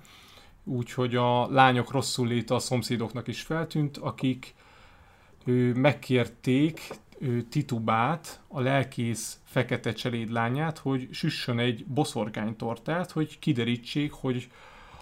Úgyhogy 0.65 1.17
a 1.17 1.51
lányok 1.51 1.91
rosszul 1.91 2.27
léte 2.27 2.55
a 2.55 2.59
szomszédoknak 2.59 3.29
is 3.29 3.43
feltűnt, 3.43 3.97
akik 3.97 4.55
ő, 5.45 5.75
megkérték 5.75 6.89
ő, 7.19 7.43
Titubát, 7.43 8.41
a 8.49 8.61
lelkész 8.61 9.41
fekete 9.45 9.93
cselédlányát, 9.93 10.79
hogy 10.79 11.09
süssön 11.11 11.59
egy 11.59 11.87
boszorkánytortát, 11.87 13.11
hogy 13.11 13.39
kiderítsék, 13.39 14.13
hogy 14.13 14.51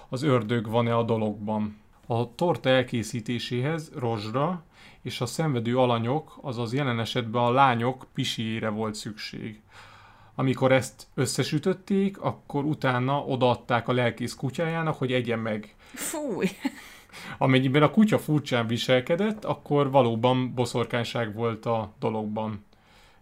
az 0.09 0.22
ördög 0.22 0.70
van-e 0.70 0.96
a 0.96 1.03
dologban. 1.03 1.76
A 2.07 2.34
torta 2.34 2.68
elkészítéséhez 2.68 3.90
rozsra 3.94 4.64
és 5.09 5.20
a 5.20 5.26
szenvedő 5.26 5.78
alanyok, 5.78 6.38
azaz 6.42 6.72
jelen 6.72 7.00
esetben 7.00 7.42
a 7.42 7.50
lányok 7.50 8.06
pisiére 8.14 8.68
volt 8.68 8.94
szükség. 8.94 9.61
Amikor 10.34 10.72
ezt 10.72 11.06
összesütötték, 11.14 12.20
akkor 12.20 12.64
utána 12.64 13.24
odaadták 13.24 13.88
a 13.88 13.92
lelkész 13.92 14.34
kutyájának, 14.34 14.98
hogy 14.98 15.12
egye 15.12 15.36
meg. 15.36 15.74
Fúj! 15.94 16.46
Amennyiben 17.38 17.82
a 17.82 17.90
kutya 17.90 18.18
furcsán 18.18 18.66
viselkedett, 18.66 19.44
akkor 19.44 19.90
valóban 19.90 20.54
boszorkányság 20.54 21.34
volt 21.34 21.66
a 21.66 21.92
dologban. 21.98 22.64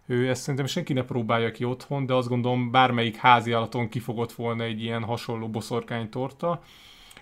Ő 0.05 0.29
ezt 0.29 0.41
szerintem 0.41 0.65
senki 0.65 0.93
ne 0.93 1.03
próbálja 1.03 1.51
ki 1.51 1.63
otthon, 1.63 2.05
de 2.05 2.13
azt 2.13 2.27
gondolom 2.27 2.71
bármelyik 2.71 3.15
házi 3.15 3.51
állaton 3.51 3.89
kifogott 3.89 4.31
volna 4.31 4.63
egy 4.63 4.83
ilyen 4.83 5.03
hasonló 5.03 5.49
boszorkánytorta. 5.49 6.61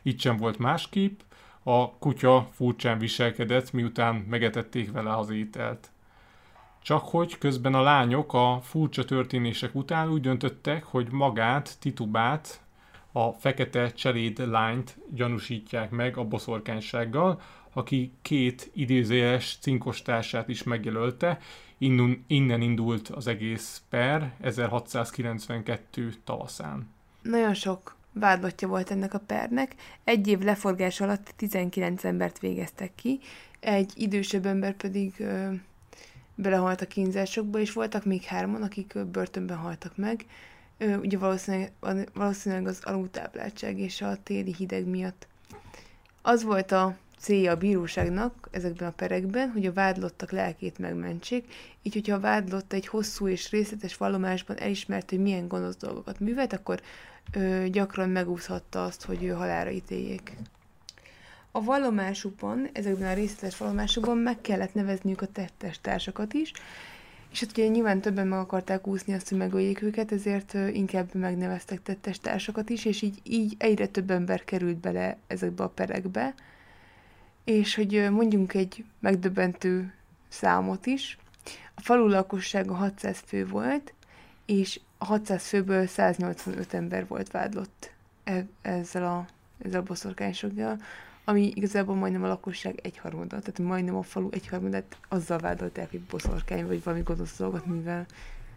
Itt 0.01 0.20
sem 0.20 0.38
volt 0.38 0.57
másképp. 0.57 1.20
A 1.68 1.91
kutya 1.97 2.49
furcsán 2.51 2.97
viselkedett, 2.99 3.72
miután 3.72 4.16
megetették 4.16 4.91
vele 4.91 5.18
az 5.18 5.30
ételt. 5.30 5.89
Csak 6.82 7.03
hogy 7.03 7.38
közben 7.38 7.74
a 7.74 7.82
lányok 7.82 8.34
a 8.34 8.59
furcsa 8.63 9.05
történések 9.05 9.76
után 9.76 10.09
úgy 10.09 10.22
döntöttek, 10.22 10.84
hogy 10.84 11.07
magát, 11.11 11.80
Titubát, 11.80 12.61
a 13.11 13.32
fekete 13.32 13.91
cseléd 13.91 14.47
lányt 14.47 14.97
gyanúsítják 15.09 15.89
meg 15.89 16.18
a 16.18 16.24
boszorkánysággal, 16.24 17.41
aki 17.74 18.11
két 18.22 18.70
idézőjeles 18.74 19.57
cinkostársát 19.61 20.47
is 20.47 20.63
megjelölte, 20.63 21.39
Innen, 21.78 22.24
innen 22.28 22.61
indult 22.61 23.07
az 23.07 23.28
egész 23.28 23.82
per 23.89 24.34
1692 24.41 26.13
tavaszán. 26.24 26.89
Nagyon 27.22 27.53
sok 27.53 27.95
vádlottja 28.20 28.68
volt 28.68 28.91
ennek 28.91 29.13
a 29.13 29.20
pernek. 29.20 29.76
Egy 30.03 30.28
év 30.28 30.39
leforgás 30.39 31.01
alatt 31.01 31.34
19 31.36 32.03
embert 32.03 32.39
végeztek 32.39 32.95
ki, 32.95 33.20
egy 33.59 33.91
idősebb 33.95 34.45
ember 34.45 34.74
pedig 34.74 35.13
ö, 35.18 35.53
belehalt 36.36 36.82
a 36.82 36.88
kínzásokba, 36.88 37.59
és 37.59 37.74
voltak 37.74 38.05
még 38.05 38.24
hárman, 38.24 38.61
akik 38.61 38.93
ö, 38.93 39.03
börtönben 39.03 39.57
haltak 39.57 39.97
meg. 39.97 40.26
Ö, 40.78 40.97
ugye 40.97 41.18
valószínűleg, 41.18 41.72
valószínűleg 42.13 42.68
az 42.68 42.80
alultápláltság 42.84 43.80
és 43.80 44.01
a 44.01 44.18
téli 44.24 44.53
hideg 44.57 44.86
miatt. 44.86 45.28
Az 46.22 46.43
volt 46.43 46.72
a 46.72 46.97
célja 47.20 47.51
a 47.51 47.57
bíróságnak 47.57 48.47
ezekben 48.51 48.88
a 48.88 48.91
perekben, 48.91 49.49
hogy 49.49 49.66
a 49.66 49.74
vádlottak 49.74 50.32
lelkét 50.32 50.78
megmentsék, 50.78 51.53
így 51.82 51.93
hogyha 51.93 52.16
a 52.16 52.20
vádlott 52.20 52.74
egy 52.74 52.88
hosszú 52.88 53.28
és 53.28 53.51
részletes 53.51 53.97
vallomásban 53.97 54.57
elismerte, 54.57 55.16
hogy 55.16 55.24
milyen 55.24 55.47
gonosz 55.47 55.78
dolgokat 55.78 56.20
művelt, 56.20 56.53
akkor 56.53 56.82
ö, 57.34 57.65
gyakran 57.71 58.09
megúszhatta 58.09 58.84
azt, 58.84 59.05
hogy 59.05 59.23
ő 59.23 59.30
halára 59.30 59.69
ítéljék. 59.69 60.38
A 61.51 61.63
vallomásukban, 61.63 62.69
ezekben 62.73 63.11
a 63.11 63.13
részletes 63.13 63.57
vallomásokban 63.57 64.17
meg 64.17 64.41
kellett 64.41 64.73
nevezniük 64.73 65.21
a 65.21 65.28
tettes 65.28 65.82
társakat 65.82 66.34
is, 66.34 66.51
és 67.32 67.39
hát 67.39 67.49
ugye 67.49 67.67
nyilván 67.67 68.01
többen 68.01 68.28
meg 68.28 68.39
akarták 68.39 68.88
úszni 68.88 69.13
azt, 69.13 69.30
hogy 69.30 69.38
megöljék 69.38 69.82
őket, 69.82 70.11
ezért 70.11 70.53
inkább 70.53 71.13
megneveztek 71.13 71.84
tettes 71.84 72.19
társakat 72.19 72.69
is, 72.69 72.86
és 72.86 73.01
így, 73.01 73.19
így 73.23 73.55
egyre 73.57 73.88
több 73.88 74.11
ember 74.11 74.43
került 74.43 74.78
bele 74.78 75.17
ezekbe 75.28 75.63
a 75.63 75.69
perekbe, 75.69 76.34
és 77.43 77.76
hogy 77.76 78.07
mondjunk 78.11 78.53
egy 78.53 78.84
megdöbbentő 78.99 79.93
számot 80.28 80.86
is. 80.86 81.17
A 81.76 81.82
falu 81.82 82.07
lakossága 82.07 82.73
600 82.73 83.23
fő 83.26 83.47
volt, 83.47 83.93
és 84.45 84.80
600 85.06 85.47
főből 85.47 85.88
185 85.88 86.74
ember 86.74 87.08
volt 87.08 87.32
vádlott 87.32 87.91
e- 88.24 88.45
ezzel 88.62 89.06
a, 89.06 89.26
ezzel 89.66 89.80
a 89.80 89.84
boszorkánysággal, 89.84 90.78
ami 91.24 91.51
igazából 91.53 91.95
majdnem 91.95 92.24
a 92.24 92.28
lakosság 92.28 92.80
egyharmada, 92.84 93.39
tehát 93.39 93.60
majdnem 93.60 93.95
a 93.95 94.01
falu 94.01 94.28
egyharmadát 94.32 94.97
azzal 95.10 95.38
vádolták, 95.38 95.89
hogy 95.89 95.99
boszorkány 95.99 96.68
vagy 96.68 96.84
valami 96.84 97.03
gonosz 97.03 97.38
dolgot 97.38 97.66
művel. 97.66 98.06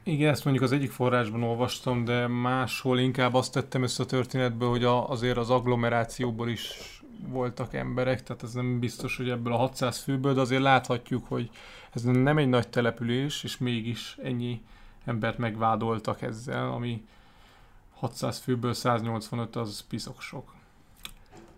Igen, 0.03 0.30
ezt 0.30 0.44
mondjuk 0.44 0.64
az 0.64 0.72
egyik 0.72 0.90
forrásban 0.90 1.42
olvastam, 1.42 2.05
de 2.05 2.26
máshol 2.26 2.99
inkább 2.99 3.34
azt 3.34 3.53
tettem 3.53 3.82
össze 3.82 4.03
a 4.03 4.07
történetből, 4.07 4.68
hogy 4.68 4.84
a, 4.84 5.11
azért 5.11 5.36
az 5.36 5.51
agglomerációból 5.51 6.49
is 6.49 6.70
voltak 7.26 7.74
emberek, 7.74 8.22
tehát 8.22 8.42
ez 8.42 8.53
nem 8.53 8.78
biztos, 8.78 9.16
hogy 9.16 9.28
ebből 9.28 9.53
a 9.53 9.57
600 9.57 9.99
főből, 9.99 10.34
de 10.34 10.40
azért 10.40 10.62
láthatjuk, 10.62 11.24
hogy 11.26 11.51
ez 11.92 12.03
nem 12.03 12.38
egy 12.38 12.49
nagy 12.49 12.68
település, 12.68 13.44
és 13.44 13.59
mégis 13.59 14.16
ennyi 14.22 14.61
embert 15.09 15.38
megvádoltak 15.38 16.22
ezzel, 16.22 16.70
ami 16.70 17.06
600 17.94 18.38
főből 18.38 18.72
185 18.72 19.56
az 19.56 19.84
piszok 19.88 20.20
sok. 20.20 20.54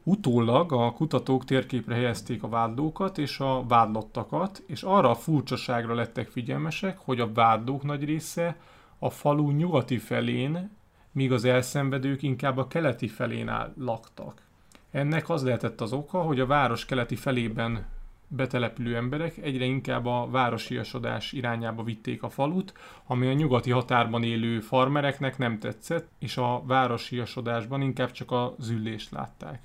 Utólag 0.02 0.72
a 0.72 0.92
kutatók 0.92 1.44
térképre 1.44 1.94
helyezték 1.94 2.42
a 2.42 2.48
vádlókat 2.48 3.18
és 3.18 3.40
a 3.40 3.64
vádlottakat, 3.68 4.62
és 4.66 4.82
arra 4.82 5.10
a 5.10 5.14
furcsaságra 5.14 5.94
lettek 5.94 6.28
figyelmesek, 6.28 6.98
hogy 6.98 7.20
a 7.20 7.32
vádlók 7.32 7.82
nagy 7.82 8.04
része 8.04 8.56
a 8.98 9.10
falu 9.10 9.50
nyugati 9.50 9.98
felén, 9.98 10.70
míg 11.12 11.32
az 11.32 11.44
elszenvedők 11.44 12.22
inkább 12.22 12.56
a 12.56 12.66
keleti 12.66 13.08
felén 13.08 13.48
áll, 13.48 13.72
laktak. 13.76 14.42
Ennek 14.90 15.28
az 15.28 15.44
lehetett 15.44 15.80
az 15.80 15.92
oka, 15.92 16.22
hogy 16.22 16.40
a 16.40 16.46
város 16.46 16.84
keleti 16.84 17.16
felében 17.16 17.86
betelepülő 18.32 18.96
emberek 18.96 19.36
egyre 19.36 19.64
inkább 19.64 20.06
a 20.06 20.28
városiasodás 20.30 21.32
irányába 21.32 21.82
vitték 21.82 22.22
a 22.22 22.28
falut, 22.28 22.72
ami 23.06 23.26
a 23.26 23.32
nyugati 23.32 23.70
határban 23.70 24.22
élő 24.22 24.60
farmereknek 24.60 25.38
nem 25.38 25.58
tetszett, 25.58 26.08
és 26.18 26.36
a 26.36 26.62
városiasodásban 26.66 27.80
inkább 27.80 28.10
csak 28.10 28.30
a 28.30 28.54
züllést 28.58 29.10
látták. 29.10 29.62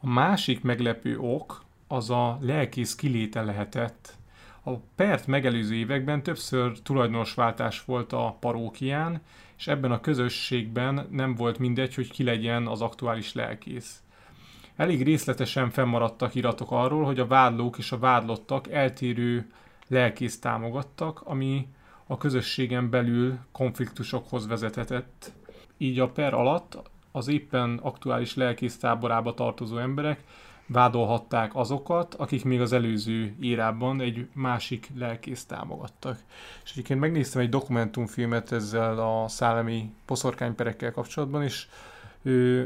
A 0.00 0.06
másik 0.08 0.62
meglepő 0.62 1.18
ok 1.18 1.64
az 1.88 2.10
a 2.10 2.38
lelkész 2.40 2.94
kiléte 2.94 3.42
lehetett. 3.42 4.14
A 4.62 4.70
pert 4.76 5.26
megelőző 5.26 5.74
években 5.74 6.22
többször 6.22 6.82
tulajdonosváltás 6.82 7.84
volt 7.84 8.12
a 8.12 8.36
parókián, 8.40 9.20
és 9.56 9.66
ebben 9.66 9.92
a 9.92 10.00
közösségben 10.00 11.06
nem 11.10 11.34
volt 11.34 11.58
mindegy, 11.58 11.94
hogy 11.94 12.10
ki 12.10 12.24
legyen 12.24 12.66
az 12.66 12.80
aktuális 12.80 13.32
lelkész. 13.32 14.02
Elég 14.76 15.02
részletesen 15.02 15.70
fennmaradtak 15.70 16.34
iratok 16.34 16.70
arról, 16.70 17.04
hogy 17.04 17.18
a 17.18 17.26
vádlók 17.26 17.78
és 17.78 17.92
a 17.92 17.98
vádlottak 17.98 18.72
eltérő 18.72 19.50
lelkész 19.88 20.38
támogattak, 20.38 21.20
ami 21.24 21.68
a 22.06 22.16
közösségen 22.16 22.90
belül 22.90 23.38
konfliktusokhoz 23.52 24.46
vezethetett. 24.46 25.32
Így 25.78 25.98
a 25.98 26.08
per 26.08 26.34
alatt 26.34 26.78
az 27.12 27.28
éppen 27.28 27.78
aktuális 27.82 28.34
lelkész 28.34 28.78
táborába 28.78 29.34
tartozó 29.34 29.76
emberek 29.76 30.24
vádolhatták 30.66 31.54
azokat, 31.54 32.14
akik 32.14 32.44
még 32.44 32.60
az 32.60 32.72
előző 32.72 33.34
érában 33.40 34.00
egy 34.00 34.28
másik 34.32 34.90
lelkész 34.94 35.44
támogattak. 35.44 36.18
És 36.64 36.70
egyébként 36.70 37.00
megnéztem 37.00 37.42
egy 37.42 37.48
dokumentumfilmet 37.48 38.52
ezzel 38.52 38.98
a 38.98 39.28
szállami 39.28 39.92
poszorkányperekkel 40.04 40.92
kapcsolatban, 40.92 41.42
és 41.42 41.66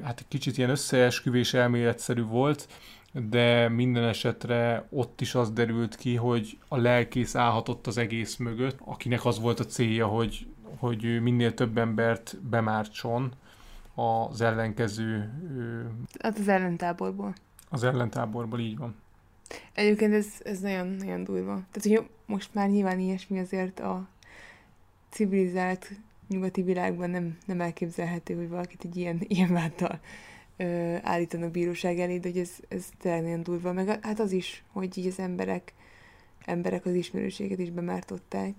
hát 0.03 0.19
egy 0.19 0.29
kicsit 0.29 0.59
ilyen 0.59 0.71
összeesküvés 0.71 1.55
elméletszerű 1.55 2.23
volt, 2.23 2.69
de 3.13 3.69
minden 3.69 4.05
esetre 4.05 4.87
ott 4.91 5.21
is 5.21 5.35
az 5.35 5.53
derült 5.53 5.97
ki, 5.97 6.17
hogy 6.17 6.59
a 6.69 6.77
lelkész 6.77 7.35
állhatott 7.35 7.87
az 7.87 7.97
egész 7.99 8.37
mögött, 8.37 8.79
akinek 8.85 9.25
az 9.25 9.41
volt 9.41 9.61
a 9.61 9.65
célja, 9.65 10.07
hogy, 10.07 10.47
hogy 10.79 11.23
minél 11.23 11.55
több 11.55 11.79
embert 11.79 12.37
bemártson 12.43 13.33
az 13.95 14.41
ellenkező... 14.41 15.31
Hát 16.23 16.39
az 16.39 16.49
ellentáborból. 16.49 17.35
Az 17.69 17.85
ellentáborból, 17.85 18.59
így 18.59 18.79
van. 18.79 18.95
Egyébként 19.73 20.15
ez, 20.15 20.27
ez 20.45 20.59
nagyon, 20.61 20.87
nagyon 20.89 21.25
durva. 21.25 21.61
Tehát, 21.71 21.99
hogy 21.99 22.11
most 22.27 22.55
már 22.55 22.69
nyilván 22.69 22.99
ilyesmi 22.99 23.39
azért 23.39 23.81
a 23.81 24.09
civilizált 25.09 25.91
nyugati 26.31 26.63
világban 26.63 27.11
nem, 27.11 27.39
nem 27.47 27.61
elképzelhető, 27.61 28.35
hogy 28.35 28.49
valakit 28.49 28.85
egy 28.85 28.97
ilyen, 28.97 29.21
ilyen 29.29 29.53
váddal 29.53 30.01
ö, 30.57 30.97
állítanak 31.03 31.51
bíróság 31.51 31.99
elé, 31.99 32.19
de 32.19 32.29
hogy 32.29 32.39
ez, 32.39 32.51
ez 32.69 32.87
tényleg 32.99 33.23
nagyon 33.23 33.43
durva. 33.43 33.73
Meg 33.73 34.05
hát 34.05 34.21
az 34.21 34.33
is, 34.33 34.63
hogy 34.73 34.99
így 34.99 35.07
az 35.07 35.19
emberek, 35.19 35.73
emberek 36.45 36.87
az 36.87 36.95
ismerőséget 36.95 37.59
is 37.59 37.71
bemártották. 37.71 38.55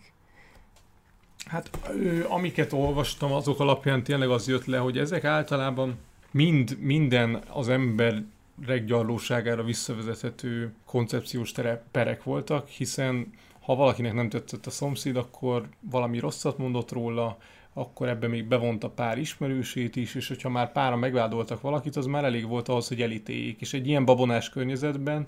Hát 1.46 1.70
ö, 1.90 2.28
amiket 2.28 2.74
olvastam, 2.74 3.32
azok 3.32 3.60
alapján 3.60 4.04
tényleg 4.04 4.30
az 4.30 4.48
jött 4.48 4.66
le, 4.66 4.78
hogy 4.78 4.98
ezek 4.98 5.24
általában 5.24 5.98
mind, 6.32 6.78
minden 6.80 7.44
az 7.48 7.70
ember 7.70 8.24
reggyarlóságára 8.66 9.64
visszavezethető 9.64 10.74
koncepciós 10.86 11.54
perek 11.92 12.24
voltak, 12.24 12.68
hiszen 12.68 13.34
ha 13.62 13.76
valakinek 13.76 14.14
nem 14.14 14.30
tetszett 14.30 14.66
a 14.66 14.70
szomszéd, 14.70 15.16
akkor 15.16 15.68
valami 15.80 16.20
rosszat 16.20 16.58
mondott 16.58 16.92
róla, 16.92 17.38
akkor 17.74 18.08
ebbe 18.08 18.28
még 18.28 18.46
bevonta 18.46 18.90
pár 18.90 19.18
ismerősét 19.18 19.96
is, 19.96 20.16
és 20.16 20.28
hogyha 20.28 20.50
már 20.50 20.72
pára 20.72 20.96
megvádoltak 20.96 21.62
valakit, 21.62 21.96
az 21.96 22.06
már 22.06 22.24
elég 22.24 22.48
volt 22.48 22.68
ahhoz, 22.68 22.88
hogy 22.88 23.02
elítéljék. 23.02 23.62
És 23.62 23.74
egy 23.74 23.88
ilyen 23.88 24.06
babonás 24.06 24.50
környezetben 24.50 25.28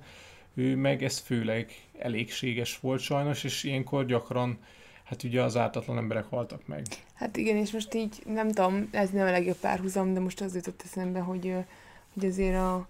ő 0.54 0.76
meg 0.76 1.04
ez 1.04 1.18
főleg 1.18 1.72
elégséges 2.00 2.80
volt 2.80 3.02
sajnos, 3.02 3.44
és 3.44 3.64
ilyenkor 3.64 4.06
gyakran 4.06 4.58
hát 5.04 5.24
ugye 5.24 5.42
az 5.42 5.58
ártatlan 5.58 5.98
emberek 5.98 6.26
haltak 6.26 6.68
meg. 6.68 6.86
Hát 7.14 7.38
igen, 7.38 7.56
és 7.56 7.72
most 7.72 7.94
így 7.94 8.22
nem 8.26 8.52
tudom, 8.52 8.88
ez 8.92 9.10
nem 9.10 9.28
a 9.28 9.32
legjobb 9.32 9.58
párhuzam, 9.58 10.14
de 10.14 10.20
most 10.20 10.42
az 10.42 10.56
jutott 10.56 10.82
eszembe, 10.86 11.20
hogy, 11.20 11.56
hogy 12.14 12.26
azért 12.26 12.56
a 12.56 12.88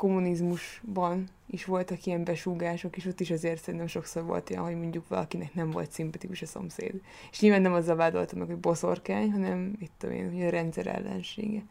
kommunizmusban 0.00 1.28
is 1.46 1.64
voltak 1.64 2.04
ilyen 2.06 2.24
besúgások, 2.24 2.96
és 2.96 3.06
ott 3.06 3.20
is 3.20 3.30
azért 3.30 3.62
szerintem 3.62 3.88
sokszor 3.88 4.24
volt 4.24 4.50
olyan, 4.50 4.64
hogy 4.64 4.76
mondjuk 4.76 5.08
valakinek 5.08 5.54
nem 5.54 5.70
volt 5.70 5.90
szimpatikus 5.90 6.42
a 6.42 6.46
szomszéd. 6.46 7.00
És 7.30 7.40
nyilván 7.40 7.62
nem 7.62 7.72
azzal 7.72 7.96
vádoltam 7.96 8.38
meg, 8.38 8.48
hogy 8.48 8.56
boszorkány, 8.56 9.30
hanem 9.32 9.74
mit 9.78 9.90
tudom 9.98 10.16
én, 10.16 10.32
hogy 10.32 10.42
a 10.42 10.50
rendszer 10.50 10.86
ellensége. 10.86 11.62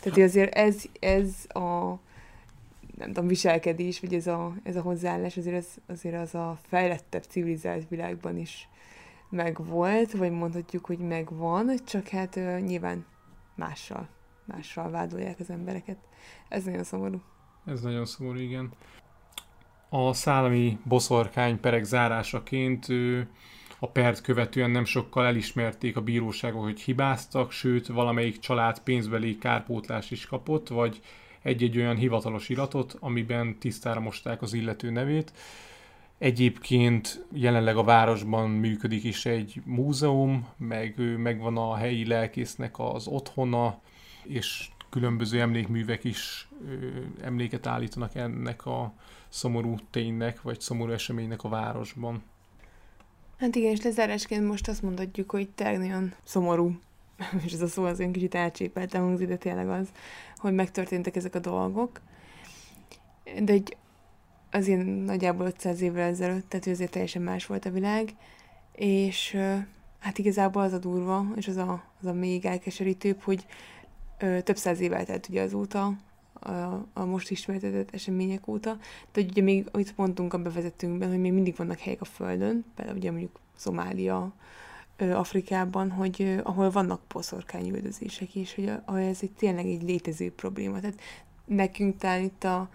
Tehát 0.00 0.18
azért 0.18 0.54
ez, 0.54 0.84
ez 1.00 1.34
a 1.48 1.98
nem 2.96 3.06
tudom, 3.06 3.26
viselkedés, 3.26 4.00
vagy 4.00 4.14
ez 4.14 4.26
a, 4.26 4.54
ez 4.62 4.76
a 4.76 4.80
hozzáállás, 4.80 5.36
azért 5.36 5.56
az, 5.56 5.80
azért 5.86 6.20
az 6.20 6.34
a 6.34 6.58
fejlettebb, 6.62 7.22
civilizált 7.22 7.88
világban 7.88 8.38
is 8.38 8.68
megvolt, 9.28 10.12
vagy 10.12 10.30
mondhatjuk, 10.30 10.86
hogy 10.86 10.98
megvan, 10.98 11.70
csak 11.86 12.08
hát 12.08 12.36
uh, 12.36 12.60
nyilván 12.60 13.06
mással, 13.54 14.08
mással 14.44 14.90
vádolják 14.90 15.40
az 15.40 15.50
embereket. 15.50 15.98
Ez 16.48 16.64
nagyon 16.64 16.84
szomorú. 16.84 17.20
Ez 17.68 17.80
nagyon 17.80 18.04
szomorú, 18.04 18.38
igen. 18.38 18.70
A 19.88 20.12
szállami 20.12 20.78
boszorkány 20.84 21.60
perek 21.60 21.84
zárásaként 21.84 22.86
a 23.78 23.90
pert 23.90 24.20
követően 24.20 24.70
nem 24.70 24.84
sokkal 24.84 25.26
elismerték 25.26 25.96
a 25.96 26.00
bíróságok, 26.00 26.62
hogy 26.62 26.80
hibáztak, 26.80 27.50
sőt 27.50 27.86
valamelyik 27.86 28.38
család 28.38 28.78
pénzbeli 28.78 29.38
kárpótlás 29.38 30.10
is 30.10 30.26
kapott, 30.26 30.68
vagy 30.68 31.00
egy-egy 31.42 31.76
olyan 31.76 31.96
hivatalos 31.96 32.48
iratot, 32.48 32.96
amiben 33.00 33.58
tisztára 33.58 34.00
mosták 34.00 34.42
az 34.42 34.52
illető 34.52 34.90
nevét. 34.90 35.32
Egyébként 36.18 37.26
jelenleg 37.32 37.76
a 37.76 37.84
városban 37.84 38.50
működik 38.50 39.04
is 39.04 39.26
egy 39.26 39.60
múzeum, 39.64 40.48
meg 40.56 41.18
megvan 41.18 41.56
a 41.56 41.76
helyi 41.76 42.06
lelkésznek 42.06 42.78
az 42.78 43.06
otthona, 43.06 43.80
és 44.22 44.68
különböző 44.90 45.40
emlékművek 45.40 46.04
is 46.04 46.48
emléket 47.20 47.66
állítanak 47.66 48.14
ennek 48.14 48.66
a 48.66 48.92
szomorú 49.28 49.74
ténynek, 49.90 50.42
vagy 50.42 50.60
szomorú 50.60 50.92
eseménynek 50.92 51.44
a 51.44 51.48
városban. 51.48 52.22
Hát 53.38 53.54
igen, 53.54 53.70
és 53.70 53.82
lezárásként 53.82 54.46
most 54.46 54.68
azt 54.68 54.82
mondhatjuk, 54.82 55.30
hogy 55.30 55.48
tényleg 55.48 55.78
nagyon 55.78 56.12
szomorú, 56.22 56.78
és 57.44 57.52
ez 57.52 57.62
a 57.62 57.66
szó 57.66 57.84
az 57.84 57.98
én 57.98 58.12
kicsit 58.12 58.34
elcsépeltem 58.34 59.02
hangzik, 59.02 59.28
de 59.28 59.36
tényleg 59.36 59.68
az, 59.68 59.88
hogy 60.36 60.54
megtörténtek 60.54 61.16
ezek 61.16 61.34
a 61.34 61.38
dolgok. 61.38 62.00
De 63.42 63.52
egy 63.52 63.76
azért 64.50 65.04
nagyjából 65.04 65.46
500 65.46 65.80
évvel 65.80 66.08
ezelőtt, 66.08 66.48
tehát 66.48 66.66
azért 66.66 66.90
teljesen 66.90 67.22
más 67.22 67.46
volt 67.46 67.64
a 67.64 67.70
világ, 67.70 68.14
és 68.72 69.36
hát 69.98 70.18
igazából 70.18 70.62
az 70.62 70.72
a 70.72 70.78
durva, 70.78 71.26
és 71.36 71.48
az 71.48 71.56
a, 71.56 71.84
az 72.00 72.06
a 72.06 72.12
még 72.12 72.44
elkeserítőbb, 72.44 73.20
hogy 73.20 73.46
ö, 74.18 74.40
több 74.40 74.56
száz 74.56 74.80
év 74.80 74.92
eltelt 74.92 75.28
ugye 75.28 75.42
azóta, 75.42 75.96
a, 76.40 76.86
a 76.92 77.04
most 77.04 77.30
ismertetett 77.30 77.94
események 77.94 78.48
óta, 78.48 78.78
de 79.12 79.20
ugye 79.20 79.42
még, 79.42 79.68
amit 79.72 79.96
mondtunk 79.96 80.32
a 80.32 80.38
bevezetőnkben, 80.38 81.08
hogy 81.08 81.20
még 81.20 81.32
mindig 81.32 81.56
vannak 81.56 81.78
helyek 81.78 82.00
a 82.00 82.04
Földön, 82.04 82.64
például 82.74 82.96
ugye 82.96 83.10
mondjuk 83.10 83.40
Szomália, 83.56 84.32
ö, 84.96 85.12
Afrikában, 85.12 85.90
hogy 85.90 86.22
ö, 86.22 86.40
ahol 86.42 86.70
vannak 86.70 87.00
poszorkányüldözések 87.08 88.34
is, 88.34 88.54
hogy 88.54 88.72
ahol 88.84 89.00
ez 89.00 89.18
egy 89.22 89.32
tényleg 89.32 89.66
egy 89.66 89.82
létező 89.82 90.32
probléma. 90.32 90.80
Tehát 90.80 91.00
nekünk 91.44 91.96
talán 91.96 92.22
itt 92.22 92.44
a 92.44 92.68